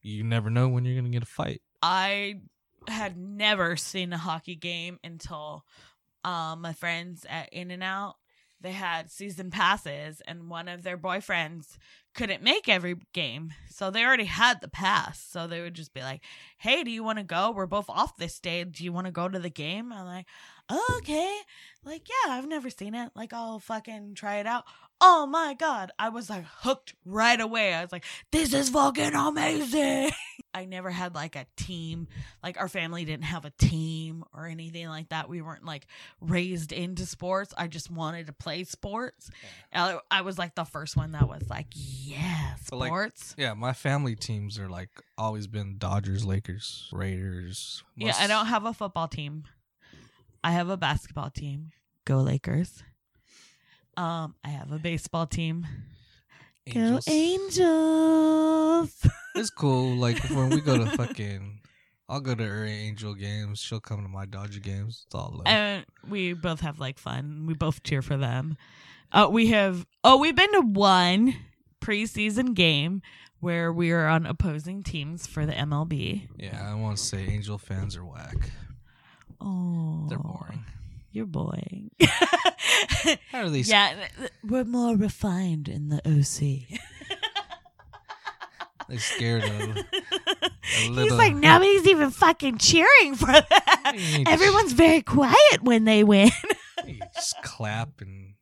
[0.00, 1.60] you never know when you're gonna get a fight.
[1.82, 2.40] I
[2.88, 5.64] had never seen a hockey game until
[6.24, 8.16] um, my friends at In-N-Out.
[8.60, 11.76] They had season passes, and one of their boyfriends
[12.14, 15.20] couldn't make every game, so they already had the pass.
[15.20, 16.22] So they would just be like,
[16.56, 17.50] "Hey, do you want to go?
[17.50, 18.64] We're both off this day.
[18.64, 20.26] Do you want to go to the game?" I'm like,
[20.96, 21.38] "Okay."
[21.84, 23.12] Like, yeah, I've never seen it.
[23.14, 24.64] Like, I'll fucking try it out.
[25.00, 27.74] Oh my god, I was like hooked right away.
[27.74, 30.10] I was like, "This is fucking amazing."
[30.54, 32.08] I never had like a team.
[32.42, 35.28] Like our family didn't have a team or anything like that.
[35.28, 35.86] We weren't like
[36.20, 37.52] raised into sports.
[37.56, 39.30] I just wanted to play sports.
[39.72, 43.34] I, I was like the first one that was like, yeah, But, like, sports.
[43.36, 47.84] Yeah, my family teams are like always been Dodgers, Lakers, Raiders.
[47.94, 49.44] yeah, I don't have a football team.
[50.42, 51.72] I have a basketball team.
[52.04, 52.82] Go Lakers.
[53.96, 55.66] Um, I have a baseball team.
[56.66, 57.04] Angels.
[57.04, 58.92] Go Angels.
[59.36, 59.96] It's cool.
[59.96, 61.60] Like when we go to fucking,
[62.08, 63.60] I'll go to her Angel games.
[63.60, 65.02] She'll come to my Dodger games.
[65.04, 65.42] It's all love.
[65.46, 67.44] and we both have like fun.
[67.46, 68.56] We both cheer for them.
[69.12, 71.34] Uh, we have oh, we've been to one
[71.82, 73.02] preseason game
[73.40, 76.28] where we are on opposing teams for the MLB.
[76.38, 78.50] yeah, I want to say Angel fans are whack.
[79.38, 80.64] Oh, They're boring.
[81.12, 81.90] You're boring.
[83.30, 83.60] How are they?
[83.60, 83.94] yeah,
[84.44, 86.78] we're more refined in the OC.
[88.88, 89.50] They're scared of.
[89.50, 89.76] Him.
[90.62, 93.92] He's like nobody's even fucking cheering for that.
[93.96, 96.30] You need- Everyone's very quiet when they win.
[96.86, 98.34] you just clap and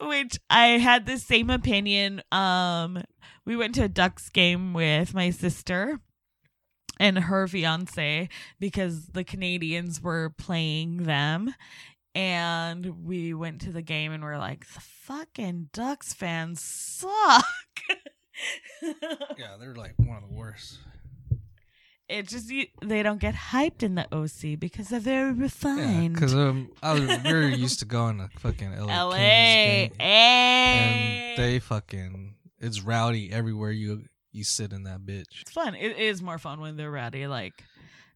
[0.00, 2.22] which I had the same opinion.
[2.32, 3.02] Um,
[3.44, 6.00] we went to a Ducks game with my sister
[6.98, 11.54] and her fiance because the Canadians were playing them.
[12.16, 17.44] And we went to the game and we're like, the fucking Ducks fans suck.
[18.82, 20.78] yeah, they're like one of the worst.
[22.08, 26.14] it just, you, they don't get hyped in the OC because they're very refined.
[26.14, 29.16] because um, I was very used to going to fucking LA, LA.
[29.18, 35.42] Game, and they fucking it's rowdy everywhere you you sit in that bitch.
[35.42, 35.74] it's fun.
[35.74, 37.26] It is more fun when they're rowdy.
[37.26, 37.52] Like,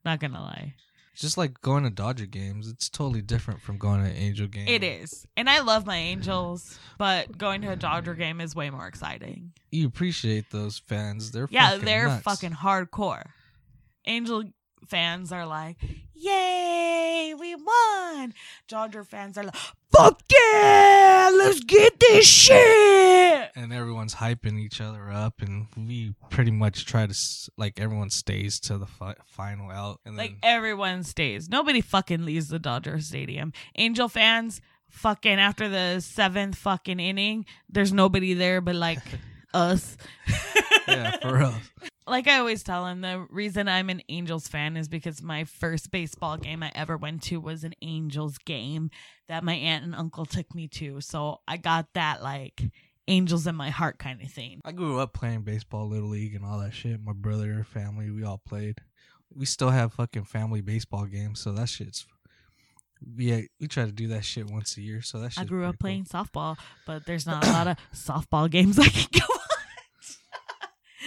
[0.06, 0.74] not gonna lie.
[1.20, 4.66] Just like going to Dodger games, it's totally different from going to Angel game.
[4.66, 5.26] It is.
[5.36, 9.52] And I love my Angels, but going to a Dodger game is way more exciting.
[9.70, 11.30] You appreciate those fans.
[11.30, 12.22] They're Yeah, fucking they're nuts.
[12.22, 13.24] fucking hardcore.
[14.06, 14.44] Angel
[14.86, 15.76] fans are like,
[16.14, 18.34] Yay, we won.
[18.68, 19.56] Dodger fans are like,
[19.90, 23.50] Fuck yeah, let's get this shit.
[23.56, 27.14] and everyone's hyping each other up, and we pretty much try to
[27.56, 31.48] like everyone stays to the fi- final out, and Like then everyone stays.
[31.48, 33.52] Nobody fucking leaves the Dodger Stadium.
[33.76, 39.00] Angel fans, fucking after the seventh fucking inning, there's nobody there but like
[39.54, 39.96] us.
[40.88, 41.54] yeah, for real.
[42.06, 45.90] like I always tell him, the reason I'm an Angels fan is because my first
[45.90, 48.90] baseball game I ever went to was an Angels game
[49.28, 51.00] that my aunt and uncle took me to.
[51.00, 52.62] So I got that like
[53.08, 54.60] Angels in my heart kind of thing.
[54.64, 57.02] I grew up playing baseball, little league, and all that shit.
[57.02, 58.78] My brother, family, we all played.
[59.34, 62.06] We still have fucking family baseball games, so that shit's.
[63.16, 65.00] Yeah, we try to do that shit once a year.
[65.00, 65.42] So that shit.
[65.42, 69.06] I grew up playing softball, but there's not a lot of softball games I can
[69.12, 69.39] go on.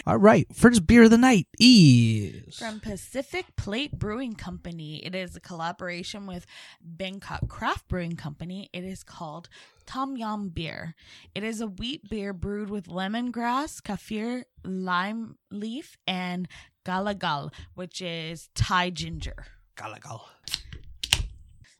[0.05, 4.97] All right, first beer of the night is From Pacific Plate Brewing Company.
[4.97, 6.45] It is a collaboration with
[6.81, 8.69] Bangkok Craft Brewing Company.
[8.73, 9.47] It is called
[9.85, 10.95] Tom Yam Beer.
[11.33, 16.49] It is a wheat beer brewed with lemongrass, kaffir, lime leaf, and
[16.85, 19.45] galangal, which is Thai ginger.
[19.77, 20.23] Galangal.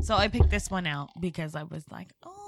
[0.01, 2.42] So I picked this one out because I was like, oh,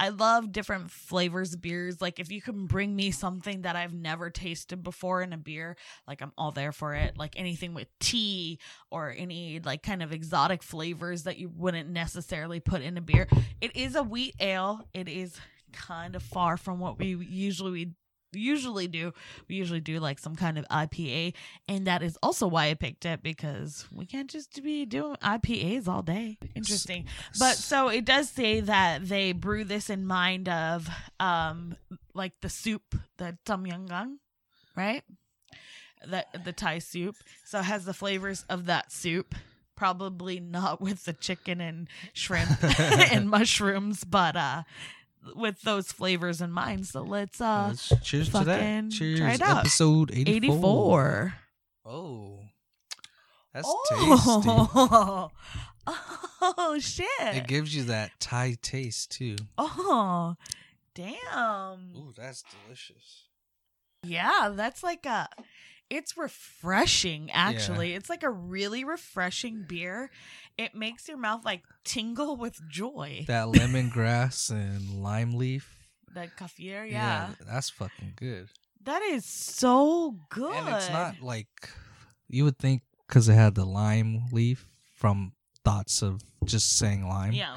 [0.00, 2.00] I love different flavors of beers.
[2.00, 5.76] Like if you can bring me something that I've never tasted before in a beer,
[6.08, 7.16] like I'm all there for it.
[7.16, 8.58] Like anything with tea
[8.90, 13.28] or any like kind of exotic flavors that you wouldn't necessarily put in a beer.
[13.60, 14.88] It is a wheat ale.
[14.92, 15.38] It is
[15.72, 17.92] kind of far from what we usually
[18.32, 19.12] usually do.
[19.48, 21.34] We usually do like some kind of IPA,
[21.68, 25.88] and that is also why I picked it because we can't just be doing IPAs
[25.88, 26.38] all day.
[26.54, 27.06] Interesting.
[27.38, 30.88] But so it does say that they brew this in mind of
[31.20, 31.76] um
[32.14, 34.16] like the soup, the tom yum goong,
[34.76, 35.02] right?
[36.06, 37.16] That the Thai soup.
[37.44, 39.34] So it has the flavors of that soup.
[39.76, 44.62] Probably not with the chicken and shrimp and mushrooms, but uh
[45.34, 46.86] with those flavors in mind.
[46.86, 48.90] So let's uh Let's cheers to that.
[48.90, 49.20] Cheers.
[49.20, 49.58] try it out.
[49.58, 50.36] Episode 84.
[50.36, 51.34] 84.
[51.84, 52.38] Oh.
[53.52, 55.30] That's oh.
[56.42, 57.06] oh shit.
[57.20, 59.36] It gives you that Thai taste too.
[59.58, 60.36] oh.
[60.94, 61.92] Damn.
[61.96, 63.28] Ooh, that's delicious.
[64.02, 65.28] Yeah, that's like a
[65.92, 67.92] it's refreshing actually.
[67.92, 70.10] It's like a really refreshing beer.
[70.56, 73.24] It makes your mouth like tingle with joy.
[73.28, 75.86] That lemongrass and lime leaf.
[76.14, 77.30] The kaffir, yeah.
[77.46, 78.48] That's fucking good.
[78.84, 80.54] That is so good.
[80.54, 81.48] And it's not like
[82.28, 87.32] you would think because it had the lime leaf from thoughts of just saying lime.
[87.32, 87.56] Yeah.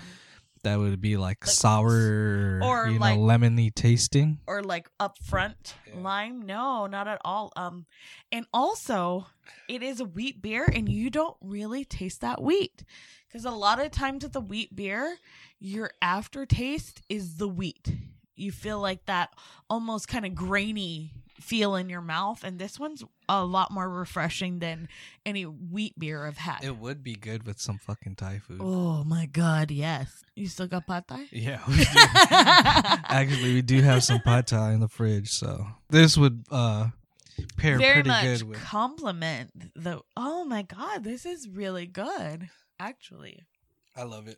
[0.66, 4.40] That would be like, Like, sour or you like- know, lemony tasting.
[4.48, 6.00] or like upfront Yeah.
[6.02, 7.86] lime no not at all um
[8.32, 9.28] and also
[9.70, 12.84] it is a wheat beer and you don't really taste that wheat
[13.28, 15.18] because a lot of times with the wheat beer
[15.60, 17.96] your aftertaste is the wheat
[18.36, 19.30] you feel like that
[19.70, 24.60] almost kind of grainy feel in your mouth and this one's a lot more refreshing
[24.60, 24.88] than
[25.26, 28.60] any wheat beer i've had It would be good with some fucking Thai food.
[28.62, 31.84] oh my god yes you still got pad thai Yeah, we do.
[33.10, 36.88] Actually, we do have some pad thai in the fridge, so this would uh
[37.58, 38.62] pair very pretty much good with.
[38.62, 43.44] compliment the oh my god this is really good actually
[43.96, 44.38] I love it.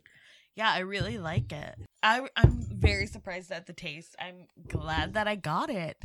[0.56, 5.28] yeah i really like it I, i'm very surprised at the taste i'm glad that
[5.28, 5.96] i got it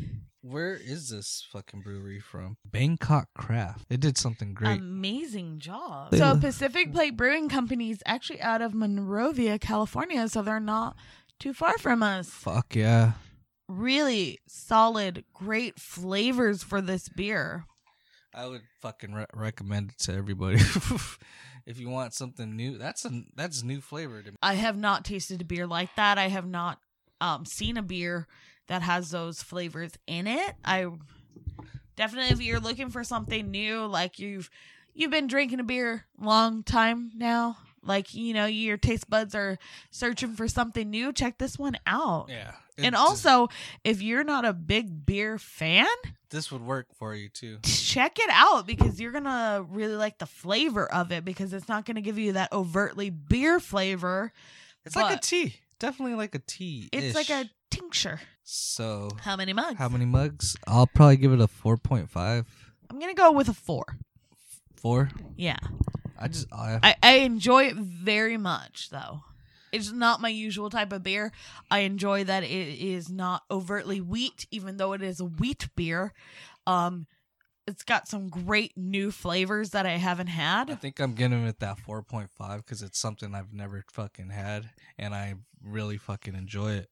[0.46, 2.58] Where is this fucking brewery from?
[2.66, 3.86] Bangkok Craft.
[3.90, 4.78] It did something great.
[4.80, 10.42] amazing job They so pacific plate brewing company is actually out of monrovia california so
[10.42, 10.96] they're not
[11.40, 13.14] too far from us Fuck yeah.
[13.70, 17.66] really solid great flavors for this beer
[18.36, 20.56] I would fucking re- recommend it to everybody.
[21.68, 24.38] if you want something new, that's a that's new flavor to me.
[24.42, 26.18] I have not tasted a beer like that.
[26.18, 26.80] I have not
[27.22, 28.28] um, seen a beer
[28.68, 30.56] that has those flavors in it.
[30.64, 30.88] I
[31.96, 34.50] definitely, if you're looking for something new, like you've
[34.94, 39.58] you've been drinking a beer long time now, like you know your taste buds are
[39.92, 42.28] searching for something new, check this one out.
[42.30, 42.52] Yeah.
[42.78, 43.50] and also,
[43.84, 45.86] if you're not a big beer fan,
[46.30, 47.60] this would work for you too.
[47.64, 51.86] check it out because you're gonna really like the flavor of it because it's not
[51.86, 54.32] gonna give you that overtly beer flavor.
[54.86, 55.56] It's like a tea.
[55.80, 56.90] Definitely like a tea.
[56.92, 58.20] It's like a tincture.
[58.44, 59.78] So How many mugs?
[59.78, 60.56] how many mugs?
[60.68, 62.46] I'll probably give it a four point five.
[62.90, 63.86] I'm gonna go with a four.
[64.76, 65.10] Four.
[65.38, 65.58] Yeah,
[66.20, 69.22] I just I, I, I enjoy it very much though.
[69.72, 71.32] It's not my usual type of beer.
[71.72, 72.48] I enjoy that it
[72.80, 76.14] is not overtly wheat, even though it is a wheat beer.
[76.68, 77.08] Um,
[77.66, 80.70] it's got some great new flavors that I haven't had.
[80.70, 84.30] I think I'm giving it that four point five because it's something I've never fucking
[84.30, 84.70] had
[85.00, 86.90] and I really fucking enjoy it.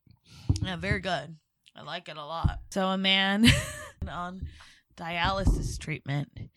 [0.63, 1.35] Yeah, very good.
[1.75, 2.59] I like it a lot.
[2.71, 3.47] So a man
[4.07, 4.47] on
[4.97, 6.49] dialysis treatment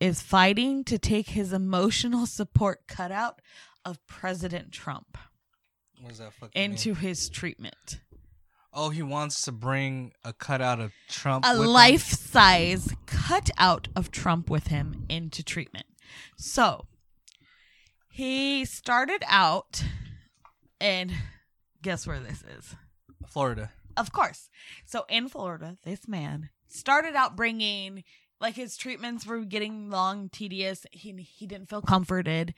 [0.00, 3.40] is fighting to take his emotional support cutout
[3.84, 5.16] of President Trump
[6.00, 6.70] What does that fucking mean?
[6.72, 8.00] into his treatment.
[8.72, 11.44] Oh, he wants to bring a cutout of Trump.
[11.46, 11.72] A with him?
[11.72, 15.86] life size cutout of Trump with him into treatment.
[16.36, 16.86] So
[18.10, 19.84] he started out,
[20.80, 21.12] and
[21.82, 22.74] guess where this is?
[23.28, 23.70] Florida.
[23.96, 24.48] Of course.
[24.84, 28.04] So in Florida, this man started out bringing
[28.40, 30.84] like his treatments were getting long, tedious.
[30.90, 32.52] He he didn't feel comforted.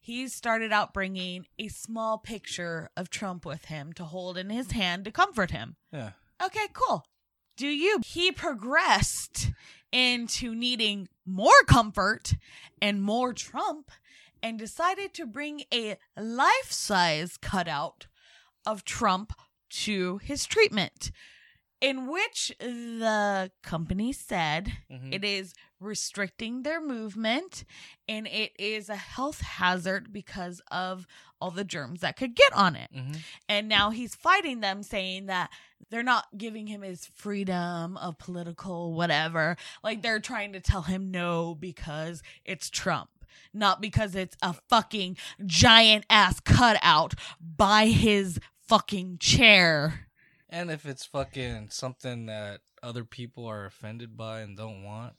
[0.00, 4.72] He started out bringing a small picture of Trump with him to hold in his
[4.72, 5.76] hand to comfort him.
[5.92, 6.10] Yeah.
[6.44, 7.06] Okay, cool.
[7.56, 8.00] do you.
[8.04, 9.52] He progressed
[9.92, 12.34] into needing more comfort
[12.82, 13.90] and more Trump
[14.42, 18.06] and decided to bring a life size cutout
[18.66, 19.32] of Trump
[19.70, 21.10] to his treatment,
[21.80, 25.14] in which the company said Mhm.
[25.14, 27.64] it is restricting their movement
[28.06, 31.06] and it is a health hazard because of
[31.40, 32.92] all the germs that could get on it.
[32.92, 33.22] Mhm.
[33.48, 35.50] And now he's fighting them, saying that
[35.88, 39.56] they're not giving him his freedom of political whatever.
[39.82, 43.08] Like they're trying to tell him no because it's Trump,
[43.54, 45.16] not because it's a fucking
[45.46, 48.38] giant ass cutout by his
[48.70, 50.06] fucking chair.
[50.48, 55.14] And if it's fucking something that other people are offended by and don't want.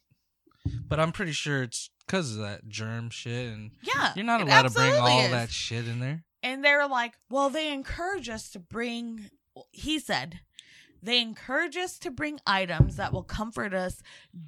[0.87, 4.13] But I'm pretty sure it's because of that germ shit and Yeah.
[4.15, 5.31] you're not allowed to bring all is.
[5.31, 6.23] that shit in there.
[6.43, 9.29] And they're like, well, they encourage us to bring,
[9.71, 10.39] he said,
[11.03, 14.01] they encourage us to bring items that will comfort us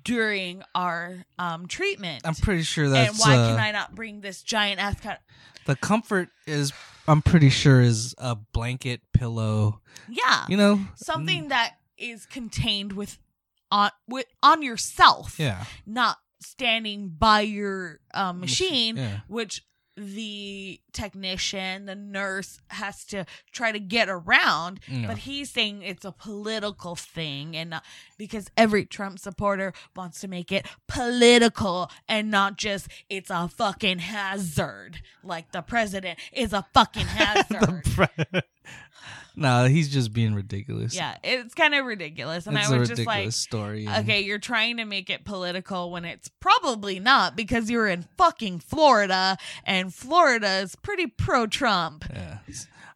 [0.03, 2.21] during our um, treatment.
[2.25, 5.19] I'm pretty sure that's and why uh, can I not bring this giant ass cut?
[5.65, 6.71] the comfort is
[7.07, 9.81] I'm pretty sure is a blanket pillow.
[10.09, 10.79] Yeah, You know?
[10.95, 13.19] something that is contained with
[13.71, 15.65] on with on yourself, Yeah.
[15.85, 19.19] not standing by your um, machine, Yeah.
[19.27, 19.63] which
[19.95, 24.79] the technician, the nurse has to try to get around.
[24.87, 25.05] Yeah.
[25.07, 27.79] But he's saying it's a political thing, and
[28.27, 33.99] because every Trump supporter wants to make it political and not just it's a fucking
[33.99, 35.01] hazard.
[35.23, 37.83] Like the president is a fucking hazard.
[39.35, 40.95] no, he's just being ridiculous.
[40.95, 43.31] yeah, it's kind of ridiculous, and it's I was just like.
[43.31, 43.85] story.
[43.87, 48.05] and- Okay, you're trying to make it political when it's probably not because you're in
[48.17, 52.05] fucking Florida and Florida is pretty pro Trump.
[52.13, 52.37] Yeah.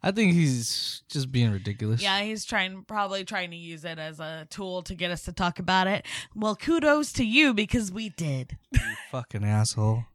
[0.08, 2.02] I think he's just being ridiculous.
[2.02, 5.34] Yeah, he's trying probably trying to use it as a tool to get us to
[5.34, 6.06] talk about it.
[6.34, 8.58] Well, kudos to you because we did.
[8.72, 10.06] You fucking asshole.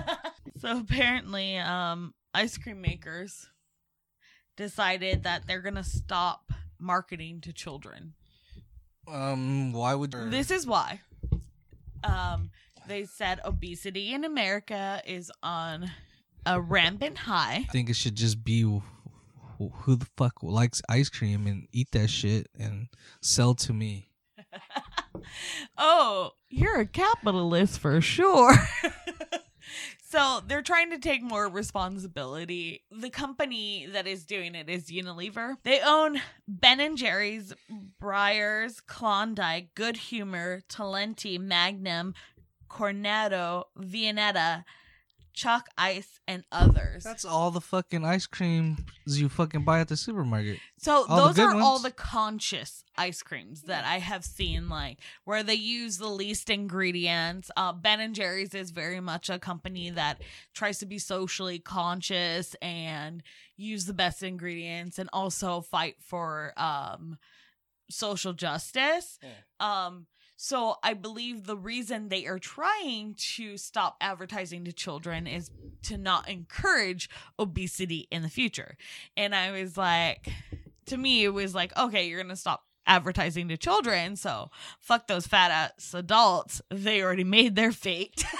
[0.60, 3.48] so apparently, um ice cream makers
[4.54, 8.12] decided that they're going to stop marketing to children.
[9.06, 11.00] Um, why would This is why.
[12.04, 12.50] Um,
[12.86, 15.90] they said obesity in America is on
[16.48, 17.66] a rampant high.
[17.68, 18.80] I think it should just be
[19.58, 22.88] who the fuck likes ice cream and eat that shit and
[23.20, 24.10] sell to me.
[25.76, 28.54] Oh, you're a capitalist for sure.
[30.02, 32.82] so they're trying to take more responsibility.
[32.90, 35.56] The company that is doing it is Unilever.
[35.62, 37.52] They own Ben and Jerry's,
[38.02, 42.14] Breyers, Klondike, Good Humor, Talenti, Magnum,
[42.68, 44.64] Cornetto, Viennetta,
[45.38, 47.04] Chalk Ice, and others.
[47.04, 50.58] That's all the fucking ice creams you fucking buy at the supermarket.
[50.78, 54.98] So All those good are all the conscious ice creams that I have seen, like
[55.24, 57.52] where they use the least ingredients.
[57.56, 60.20] Uh, ben and Jerry's is very much a company that
[60.54, 63.22] tries to be socially conscious and
[63.56, 67.16] use the best ingredients, and also fight for um,
[67.88, 69.20] social justice.
[69.60, 70.06] Um,
[70.40, 75.50] so I believe the reason they are trying to stop advertising to children is
[75.82, 77.10] to not encourage
[77.40, 78.76] obesity in the future.
[79.16, 80.28] And I was like,
[80.86, 85.26] to me, it was like, okay, you're gonna stop advertising to children, so fuck those
[85.26, 86.62] fat ass adults.
[86.70, 88.24] They already made their fate.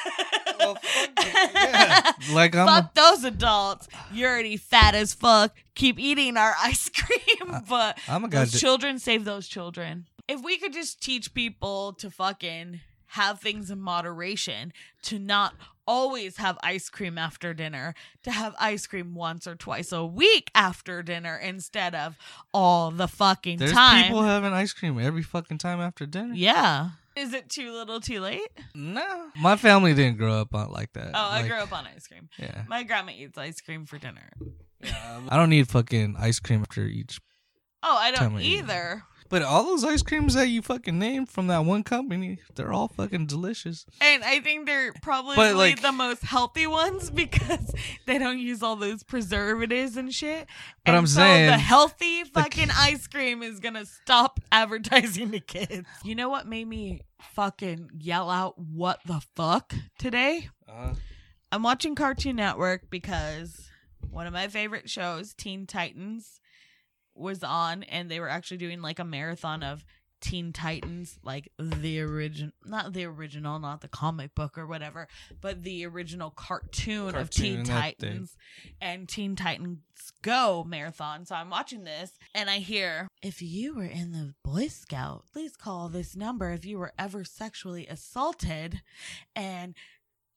[0.59, 1.11] Well, fuck
[1.55, 2.13] yeah.
[2.33, 3.87] Like I'm fuck those adults.
[4.13, 5.55] You're already fat as fuck.
[5.77, 8.59] Keep eating our ice cream, but I'm a those guy.
[8.59, 10.07] children save those children.
[10.29, 12.81] If we could just teach people to fucking
[13.13, 14.73] have things in moderation,
[15.05, 15.55] to not
[15.87, 20.51] always have ice cream after dinner, to have ice cream once or twice a week
[20.55, 22.17] after dinner instead of
[22.53, 24.05] all the fucking There's time.
[24.05, 26.35] people having ice cream every fucking time after dinner.
[26.35, 26.91] yeah.
[27.17, 28.47] Is it too little too late?
[28.77, 31.09] No, my family didn't grow up on like that.
[31.15, 32.29] Oh, I Like, grew up on ice cream.
[32.39, 34.31] Yeah, My grandma eats ice cream for dinner.
[34.85, 37.19] Yeah, I don't need fucking ice cream after each.
[37.83, 38.59] Oh, I don't of year.
[38.63, 39.03] either.
[39.29, 42.89] But all those ice creams that you fucking named from that one company, they're all
[42.89, 43.85] fucking delicious.
[44.01, 47.75] And I think they're probably But, like- the most healthy ones because
[48.07, 50.47] they don't use all those preservatives and shit.
[50.85, 55.41] But and I'm so saying, the healthy fucking ice cream is gonna stop advertising to
[55.41, 55.87] kids.
[56.05, 57.03] You know what made me
[57.35, 60.49] fucking yell out what the fuck today?
[60.69, 60.95] Uh,
[61.53, 63.69] I'm watching Cartoon Network because
[64.11, 66.41] one of my favorite shows, Teen Titans,
[67.19, 69.85] was on and they were actually doing like a marathon of
[70.21, 75.07] Teen Titans, like the original, not the original, not the comic book or whatever,
[75.41, 78.11] but the original cartoon, of Teen Cartoon, that thing.
[78.11, 78.37] Titans
[78.81, 79.79] and Teen Titans
[80.23, 81.25] Go marathon.
[81.27, 85.57] So I'm watching this and I hear, if you were in the Boy Scout, please
[85.57, 88.83] call this number if you were ever sexually assaulted.
[89.37, 89.75] And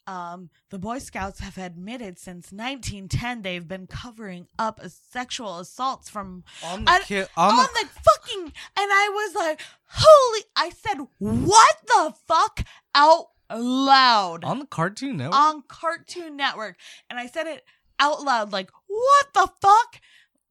[0.07, 6.09] um, the Boy Scouts have admitted since 1910 they've been covering up a sexual assaults
[6.09, 10.43] from On I- the kid, on, on the, the fucking and I was like, holy
[10.55, 15.39] I said, what the fuck out loud on the Cartoon Network.
[15.39, 16.77] on Cartoon Network.
[17.09, 17.63] And I said it
[17.99, 20.01] out loud, like, what the fuck?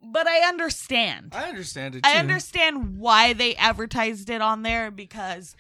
[0.03, 1.35] But I understand.
[1.37, 2.05] I understand it.
[2.05, 2.11] Too.
[2.11, 5.55] I understand why they advertised it on there because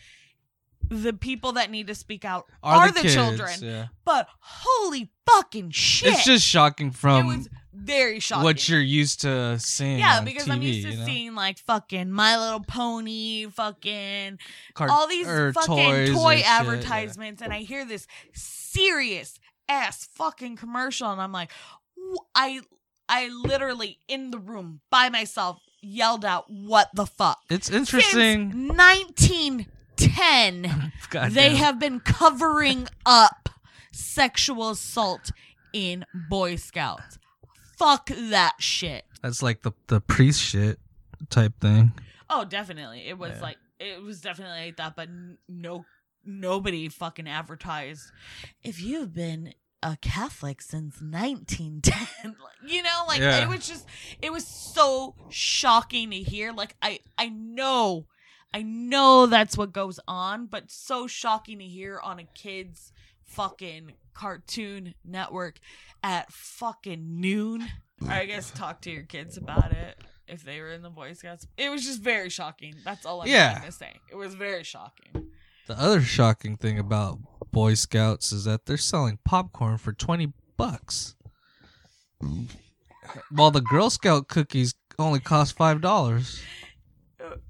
[0.90, 3.52] the people that need to speak out are, the, kids, children.
[3.60, 3.86] Yeah.
[4.04, 6.12] But holy fucking shit.
[6.12, 8.44] It's just shocking it from was very shocking.
[8.44, 10.00] what you're used to seeing.
[10.00, 11.04] yeah, because TV, I'm used to you know?
[11.04, 14.38] seeing like fucking My Little Pony, fucking
[14.74, 16.58] Cart- all these fucking toy and shit, yeah.
[16.60, 19.38] advertisements, and I hear this serious
[19.68, 21.52] ass fucking commercial, and I'm like,
[22.34, 22.60] I,
[23.08, 28.50] I literally in the room by myself yelled out, "What the fuck?" It's interesting.
[28.52, 28.72] Since
[30.06, 31.56] 1910, God they damn.
[31.56, 33.48] have been covering up
[33.92, 35.30] sexual assault
[35.72, 37.18] in Boy Scouts.
[37.78, 39.04] Fuck that shit.
[39.22, 40.78] That's like the the priest shit
[41.28, 41.92] type thing.
[42.28, 43.06] Oh, definitely.
[43.08, 43.40] It was Yeah.
[43.42, 45.08] like it was definitely like that, but
[45.48, 45.84] no,
[46.24, 48.10] nobody fucking advertised.
[48.62, 52.36] If you've been a Catholic since 1910,
[52.66, 53.42] you know, like Yeah.
[53.42, 53.86] it was just,
[54.20, 56.52] it was so shocking to hear.
[56.52, 58.04] Like I, I know,
[58.52, 62.92] I know that's what goes on, but so shocking to hear on a kid's
[63.24, 65.58] fucking cartoon network
[66.02, 67.66] at fucking noon.
[68.08, 71.46] I guess talk to your kids about it if they were in the Boy Scouts.
[71.56, 72.74] It was just very shocking.
[72.84, 73.52] That's all I'm Yeah.
[73.58, 74.00] trying to say.
[74.10, 75.30] It was very shocking.
[75.66, 77.18] The other shocking thing about
[77.52, 81.14] Boy Scouts is that they're selling popcorn for twenty bucks,
[83.30, 86.40] while the Girl Scout cookies only cost five dollars.
[86.40, 86.46] Uh,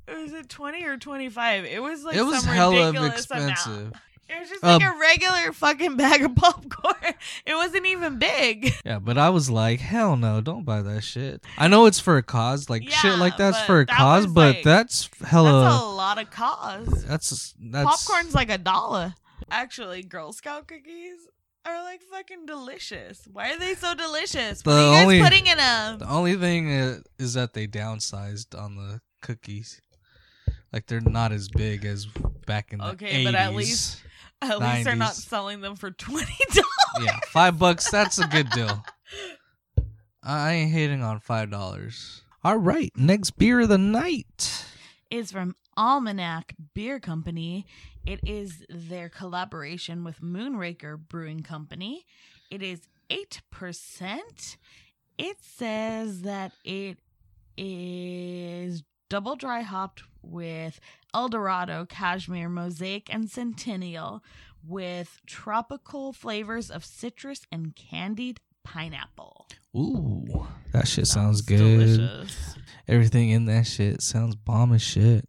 [0.09, 1.65] Was it twenty or twenty five?
[1.65, 3.95] It was like it was some hella ridiculous amount.
[4.29, 7.15] It was just like um, a regular fucking bag of popcorn.
[7.45, 8.73] It wasn't even big.
[8.85, 11.43] Yeah, but I was like, hell no, don't buy that shit.
[11.59, 14.57] I know it's for a cause, like shit like that's for a that cause, but
[14.57, 15.83] like- that's That's hella.
[15.83, 17.05] a lot of cause.
[17.09, 19.15] That's that's Popcorn's like a dollar.
[19.51, 21.27] Actually, Girl Scout cookies
[21.67, 23.27] are like fucking delicious.
[23.33, 24.65] Why are they so delicious?
[24.65, 26.69] What The are you guys only- putting in a The only thing
[27.19, 29.81] is that they downsized on the cookies.
[30.73, 32.07] Like they're not as big as
[32.47, 34.01] back in the Okay, but at least-
[34.43, 37.05] At least they're not selling them for twenty dollars.
[37.05, 37.91] yeah, five bucks.
[37.91, 38.83] That's a good deal.
[40.23, 42.23] I ain't hating on five dollars.
[42.43, 44.65] All right, next beer of the night.
[45.11, 47.67] Is from Almanac Beer Company.
[48.07, 52.07] It is their collaboration with Moonraker Brewing Company.
[52.51, 54.57] It is eight percent.
[55.19, 56.97] It says that it
[57.59, 60.81] is double dry hopped with
[61.13, 64.23] Eldorado, Cashmere, Mosaic, and Centennial
[64.67, 69.49] with tropical flavors of citrus and candied pineapple.
[69.77, 71.59] Ooh, that shit sounds, good.
[71.59, 72.57] delicious.
[72.89, 75.25] Everything in that shit sounds bomb as shit.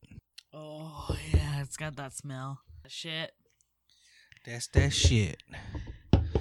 [0.54, 2.60] Oh yeah, it's got that smell.
[2.88, 3.32] Shit.
[4.46, 5.42] That's that shit.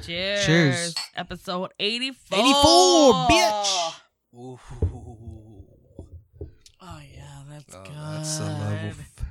[0.02, 0.46] Cheers.
[0.46, 0.94] Cheers.
[1.14, 2.38] Episode 84.
[2.38, 3.94] 84, bitch.
[4.34, 4.89] Ooh.
[7.68, 8.88] That's Oh, that's a level.
[8.90, 9.24] F-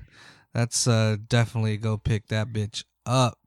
[0.53, 3.37] that's uh definitely go pick that bitch up.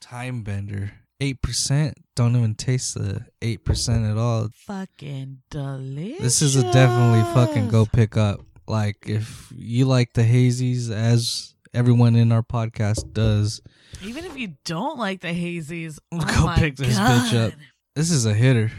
[0.00, 0.92] Time bender.
[1.20, 1.98] Eight percent.
[2.16, 4.48] Don't even taste the eight percent at all.
[4.66, 6.22] Fucking delicious.
[6.22, 8.40] This is a definitely fucking go pick up.
[8.66, 13.60] Like if you like the hazies as everyone in our podcast does,
[14.02, 17.52] Even if you don't like the hazies, oh Go pick this bitch up.
[17.94, 18.70] This is a hitter.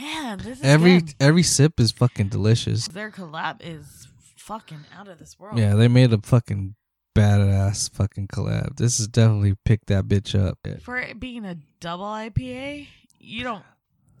[0.00, 1.14] Man, this is Every good.
[1.20, 2.88] every sip is fucking delicious.
[2.88, 5.58] Their collab is fucking out of this world.
[5.58, 6.74] Yeah, they made a fucking
[7.16, 8.76] badass fucking collab.
[8.76, 10.58] This is definitely pick that bitch up.
[10.82, 12.88] For it being a double IPA,
[13.20, 13.62] you don't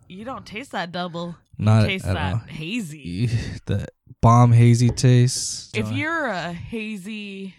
[0.08, 1.36] you don't taste that double.
[1.56, 2.38] You Not taste at that all.
[2.40, 3.26] hazy.
[3.66, 3.86] the
[4.20, 5.76] bomb hazy taste.
[5.76, 7.54] If you're a hazy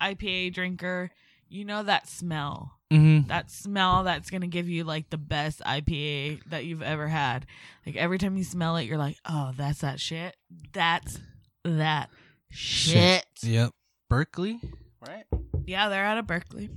[0.00, 1.10] IPA drinker,
[1.52, 2.78] you know that smell.
[2.92, 3.28] Mhm.
[3.28, 7.46] That smell that's going to give you like the best IPA that you've ever had.
[7.86, 10.36] Like every time you smell it, you're like, oh, that's that shit.
[10.72, 11.18] That's
[11.64, 12.10] that
[12.50, 13.24] shit.
[13.42, 13.70] Yep.
[14.10, 14.60] Berkeley,
[15.06, 15.24] right?
[15.66, 16.68] Yeah, they're out of Berkeley.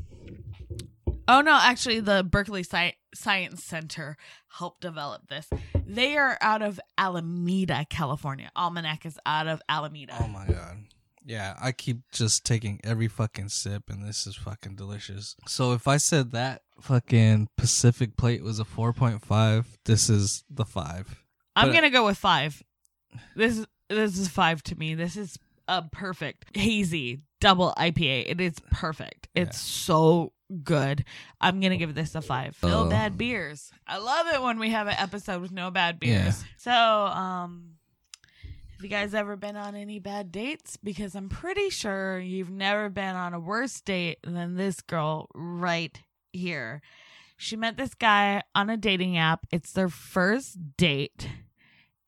[1.27, 4.15] Oh, no, actually, the Berkeley Sci- Science Center
[4.47, 5.49] helped develop this.
[5.85, 8.51] They are out of Alameda, California.
[8.55, 10.15] Almanac is out of Alameda.
[10.21, 10.77] Oh my god.
[11.27, 15.35] Yeah, I keep just taking every fucking sip, and this is fucking delicious.
[15.47, 21.23] So if I said that fucking Pacific plate was a 4.5, this is the five.
[21.55, 22.61] I'm But- gonna go with five.
[23.35, 24.93] This is this is five to me.
[24.95, 28.25] This is a perfect hazy double IPA.
[28.29, 29.27] It is perfect.
[29.35, 31.05] It's so good.
[31.39, 32.57] I'm gonna give this a five.
[32.61, 33.71] No bad beers.
[33.87, 36.23] I love it when we have an episode with no bad Yeah.
[36.23, 36.43] beers.
[36.57, 37.74] So, um, have
[38.85, 40.77] you guys ever been on any bad dates?
[40.77, 45.99] Because I'm pretty sure you've never been on a worse date than this girl right
[46.31, 46.83] here.
[47.35, 49.47] She met this guy on a dating app.
[49.51, 51.27] It's their first date.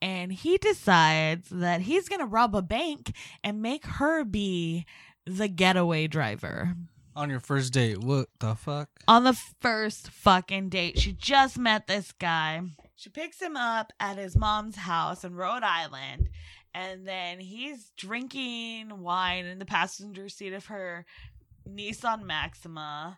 [0.04, 3.12] And he decides that he's going to rob a bank
[3.44, 4.86] and make her be
[5.26, 6.76] the getaway driver.
[7.16, 8.90] On your first date, what the fuck?
[9.08, 12.62] On the first fucking date, she just met this guy.
[12.96, 16.30] She picks him up at his mom's house in Rhode Island.
[16.74, 21.06] And then he's drinking wine in the passenger seat of her
[21.68, 23.18] Nissan Maxima.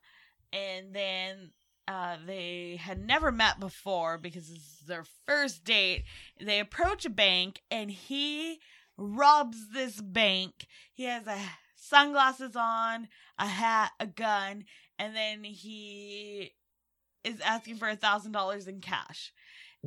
[0.54, 1.52] And then
[1.88, 6.04] uh, they had never met before because this is their first date.
[6.39, 8.60] They approach a bank and he
[8.97, 10.68] robs this bank.
[10.93, 11.39] He has a
[11.76, 14.66] sunglasses on, a hat, a gun,
[14.97, 16.52] and then he
[17.24, 19.34] is asking for a thousand dollars in cash.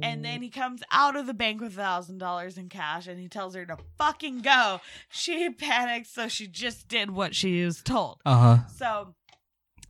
[0.00, 3.20] And then he comes out of the bank with a thousand dollars in cash and
[3.20, 4.80] he tells her to fucking go.
[5.10, 8.20] She panics, so she just did what she was told.
[8.24, 8.66] Uh huh.
[8.74, 9.14] So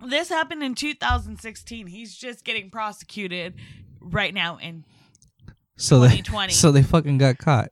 [0.05, 1.87] this happened in 2016.
[1.87, 3.55] He's just getting prosecuted
[4.01, 4.85] right now in
[5.77, 7.71] So they so they fucking got caught.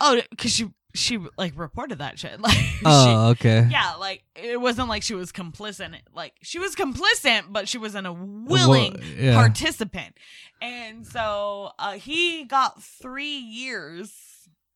[0.00, 2.40] oh, because she she like reported that shit.
[2.40, 3.66] Like she, Oh, okay.
[3.70, 5.94] yeah, like it wasn't like she was complicit.
[6.14, 9.34] Like she was complicit, but she wasn't a willing Well, yeah.
[9.34, 10.16] participant.
[10.62, 14.12] And so uh, he got three years.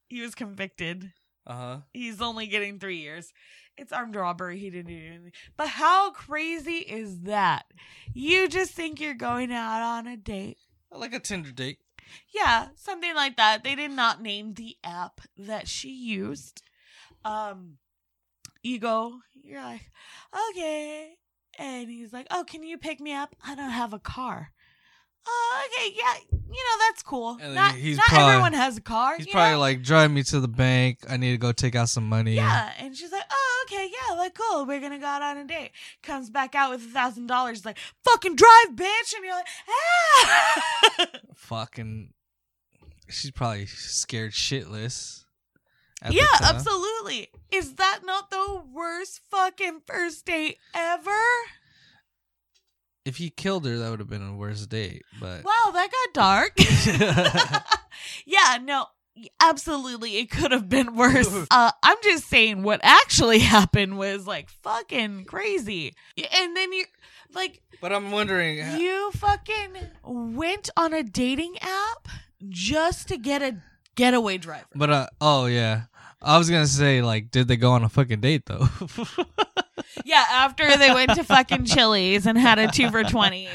[0.09, 1.13] He was convicted.
[1.47, 1.77] Uh huh.
[1.93, 3.33] He's only getting three years.
[3.79, 4.59] It's armed robbery.
[4.59, 5.33] He didn't do anything.
[5.57, 7.65] But how crazy is that?
[8.13, 10.59] You just think you're going out on a date.
[10.93, 11.79] Like a Tinder date.
[12.35, 13.65] Yeah, something like that.
[13.65, 16.63] They did not name the app that she used.
[17.25, 17.79] Um,
[18.63, 19.91] you go, you're like,
[20.51, 21.15] okay.
[21.59, 23.37] And he's like, oh, can you pick me up?
[23.47, 24.53] I don't have a car.
[25.27, 27.39] Oh, okay, yeah, you know that's cool.
[27.41, 29.17] And not he's not probably- everyone has a car.
[29.17, 29.61] He's you probably know?
[29.61, 30.99] like, drive me to the bank.
[31.09, 32.35] I need to go take out some money.
[32.35, 34.67] Yeah, and she's like, "Oh, okay, yeah, like cool.
[34.67, 35.71] We're gonna go out on a date."
[36.03, 41.07] Comes back out with a thousand dollars, like, "Fucking drive, bitch!" And you're like, "Ah!"
[41.37, 42.13] Fucking.
[43.09, 45.25] She's probably scared shitless.
[46.03, 46.57] at the yeah, time.
[46.57, 47.29] absolutely.
[47.53, 51.11] Is that not the worst fucking first date ever?
[53.05, 55.03] If he killed her, that would have been a worse date.
[55.21, 56.53] But Wow, that got dark.
[58.27, 58.87] yeah, no,
[59.41, 61.29] absolutely, it could have been worse.
[61.51, 65.95] Uh, I'm just saying, what actually happened was like fucking crazy.
[66.17, 66.85] And then you,
[67.35, 68.59] like, but I'm wondering.
[68.81, 72.09] You fucking went on a dating app
[72.49, 73.57] just to get a
[73.97, 74.67] getaway driver.
[74.75, 75.83] But uh oh yeah.
[76.21, 78.69] I was gonna say like, did they go on a fucking date though?
[80.05, 83.49] Yeah, after they went to fucking Chili's and had a two for twenty,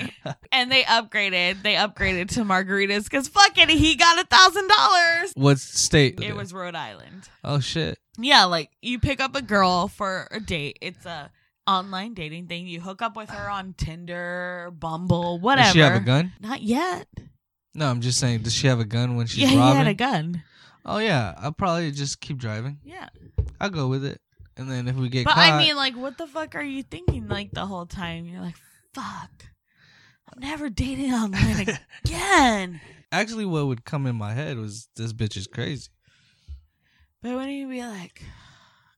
[0.51, 1.63] and they upgraded.
[1.63, 5.33] They upgraded to margaritas because fucking he got a thousand dollars.
[5.35, 6.19] what state?
[6.21, 7.29] It was Rhode Island.
[7.43, 7.99] Oh shit.
[8.19, 10.79] Yeah, like you pick up a girl for a date.
[10.81, 11.31] It's a
[11.67, 12.67] online dating thing.
[12.67, 15.65] You hook up with her on Tinder, Bumble, whatever.
[15.65, 16.33] Does she have a gun?
[16.39, 17.07] Not yet.
[17.75, 18.39] No, I'm just saying.
[18.41, 20.43] Does she have a gun when she's yeah, he had a gun.
[20.85, 21.35] Oh yeah.
[21.37, 22.79] I'll probably just keep driving.
[22.83, 23.09] Yeah.
[23.59, 24.19] I'll go with it.
[24.57, 26.81] And then if we get But caught, I mean, like, what the fuck are you
[26.83, 28.25] thinking, like, the whole time?
[28.25, 28.55] You're like,
[28.93, 29.31] fuck,
[30.33, 32.81] I'm never dating online again.
[33.11, 35.89] actually, what would come in my head was this bitch is crazy.
[37.21, 38.23] But when you be like,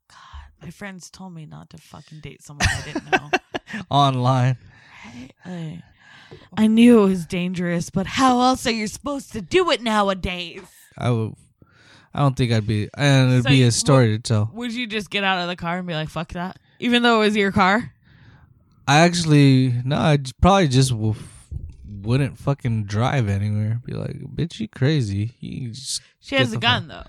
[0.09, 3.29] God, my friends told me not to fucking date someone I didn't know.
[3.89, 4.57] Online.
[5.05, 5.31] Right?
[5.45, 5.79] Like,
[6.55, 10.61] I knew it was dangerous, but how else are you supposed to do it nowadays?
[10.97, 11.33] I would.
[12.13, 12.89] I don't think I'd be.
[12.95, 14.49] And it'd So be a story to tell.
[14.53, 16.57] Would you just get out of the car and be like, fuck that?
[16.79, 17.93] Even though it was your car?
[18.87, 19.97] I actually no.
[19.97, 21.13] I j- probably just w-
[22.01, 23.81] wouldn't fucking drive anywhere.
[23.85, 25.35] Be like, bitch, you crazy?
[25.39, 27.03] You just She Get has a the gun, though.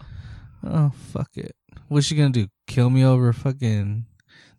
[0.65, 1.57] oh fuck it.
[1.89, 2.49] What's she gonna do?
[2.67, 4.05] Kill me over fucking?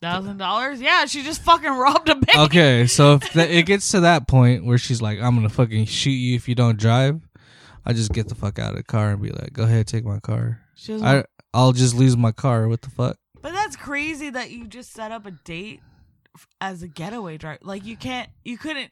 [0.02, 0.82] Thousand dollars?
[0.82, 2.40] Yeah, she just fucking robbed a bank.
[2.40, 6.10] Okay, so if it gets to that point where she's like, I'm gonna fucking shoot
[6.12, 7.22] you if you don't drive,
[7.86, 10.06] I just get the fuck out of the car and be like, go ahead, take
[10.06, 10.62] my car.
[10.76, 12.68] She was I I'll just lose my car.
[12.68, 13.18] What the fuck?
[13.42, 15.82] But that's crazy that you just set up a date
[16.62, 17.60] as a getaway driver.
[17.64, 18.92] Like you can't, you couldn't.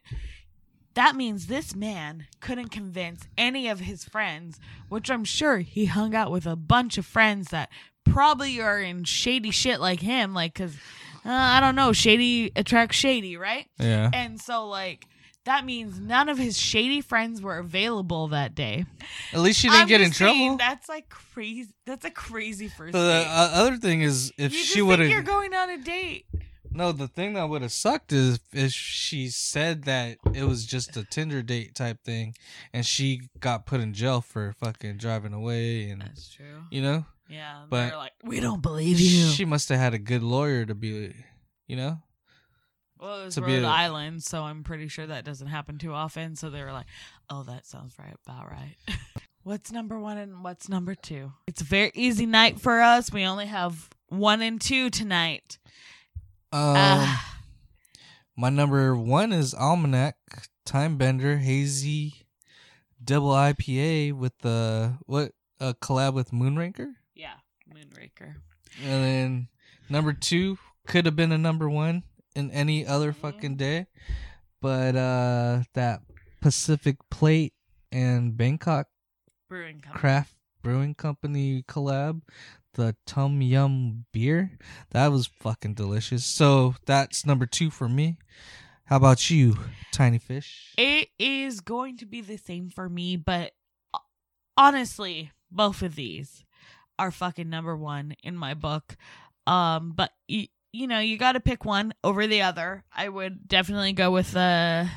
[0.94, 6.14] that means this man couldn't convince any of his friends, which I'm sure he hung
[6.14, 7.70] out with a bunch of friends that
[8.04, 10.76] probably are in shady shit like him, like, cause
[11.24, 13.66] uh, I don't know, shady attracts shady, right?
[13.78, 14.10] Yeah.
[14.12, 15.06] And so, like,
[15.44, 18.84] that means none of his shady friends were available that day.
[19.32, 20.58] At least she didn't I'm get in just saying, trouble.
[20.58, 21.70] That's like crazy.
[21.86, 23.26] That's a crazy first The date.
[23.26, 25.78] uh, other thing is, if you just she would think you're have going on a
[25.78, 26.26] date.
[26.70, 30.96] no, the thing that would have sucked is if she said that it was just
[30.96, 32.34] a Tinder date type thing,
[32.72, 36.64] and she got put in jail for fucking driving away, and That's true.
[36.70, 39.28] you know, Yeah, But- they're like, we don't believe you.
[39.30, 41.14] she must have had a good lawyer to be,
[41.66, 42.02] you know.
[43.00, 45.78] Well, it was to be Rhode a- Island, so I'm pretty sure that doesn't happen
[45.78, 46.36] too often.
[46.36, 46.86] So they were like,
[47.28, 48.76] oh, that sounds right, about right.
[49.42, 51.32] what's number one and what's number two?
[51.46, 53.12] It's a very easy night for us.
[53.12, 55.58] We only have one and two tonight.
[56.52, 57.38] Um, Ah.
[58.36, 60.16] my number one is Almanac
[60.66, 62.26] Time Bender Hazy
[63.02, 67.34] Double IPA with the what a collab with Moonraker, yeah,
[67.72, 68.34] Moonraker.
[68.82, 69.48] and then
[69.88, 72.02] number two could have been a number one
[72.34, 73.86] in any other fucking day,
[74.60, 76.02] but uh that
[76.40, 77.52] Pacific Plate
[77.92, 78.86] and Bangkok
[79.48, 80.00] Brewing Company.
[80.00, 82.22] Craft Brewing Company collab,
[82.74, 84.58] the Tum Yum beer.
[84.90, 86.24] That was fucking delicious.
[86.24, 88.18] So that's number two for me.
[88.84, 89.56] How about you,
[89.92, 90.74] Tiny Fish?
[90.76, 93.52] It is going to be the same for me, but
[93.94, 93.98] uh,
[94.56, 96.44] honestly, both of these
[96.98, 98.96] are fucking number one in my book.
[99.46, 102.84] Um, but you, you know, you got to pick one over the other.
[102.94, 104.88] I would definitely go with the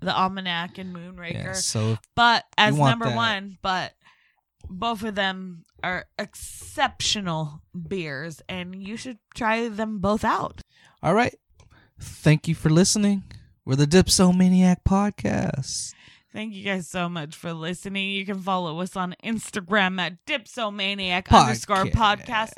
[0.00, 3.16] the Almanac and Moonraker, Yeah, so but as number that.
[3.16, 3.58] one.
[3.62, 3.92] But
[4.68, 10.60] both of them are exceptional beers, and you should try them both out.
[11.02, 11.34] all right.
[12.00, 13.24] Thank you for listening.
[13.64, 15.92] We're the Dipsomaniac Podcast.
[16.30, 18.10] Thank you guys so much for listening.
[18.10, 22.52] You can follow us on Instagram at dipsomaniac underscore podcast.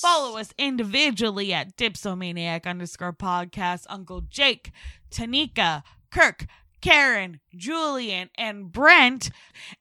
[0.00, 3.84] Follow us individually at dipsomaniac underscore podcast.
[3.88, 4.70] Uncle Jake,
[5.10, 6.46] Tanika, Kirk,
[6.80, 9.30] Karen, Julian, and Brent.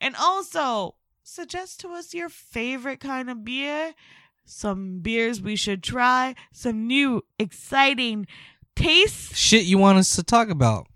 [0.01, 3.93] And also suggest to us your favorite kind of beer,
[4.43, 8.25] some beers we should try, some new exciting
[8.75, 9.37] tastes.
[9.37, 10.87] Shit you want us to talk about.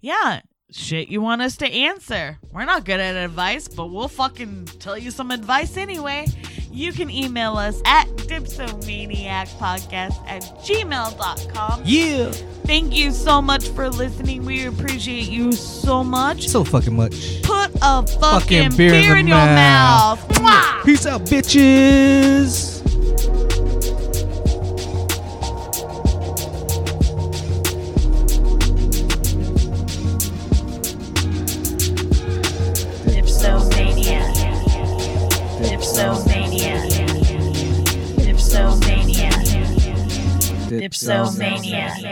[0.00, 0.40] Yeah,
[0.74, 2.38] shit you want us to answer.
[2.52, 6.26] We're not good at advice, but we'll fucking tell you some advice anyway.
[6.70, 11.82] You can email us at dipsomaniacpodcast at gmail.com.
[11.84, 12.30] Yeah.
[12.64, 14.46] Thank you so much for listening.
[14.46, 16.48] We appreciate you so much.
[16.48, 17.42] So fucking much.
[17.42, 20.40] Put a fucking, beer beer, in in, your mouth.
[20.40, 20.84] mouth.
[20.84, 22.80] Peace out, bitches.
[41.02, 42.04] Dipsomania.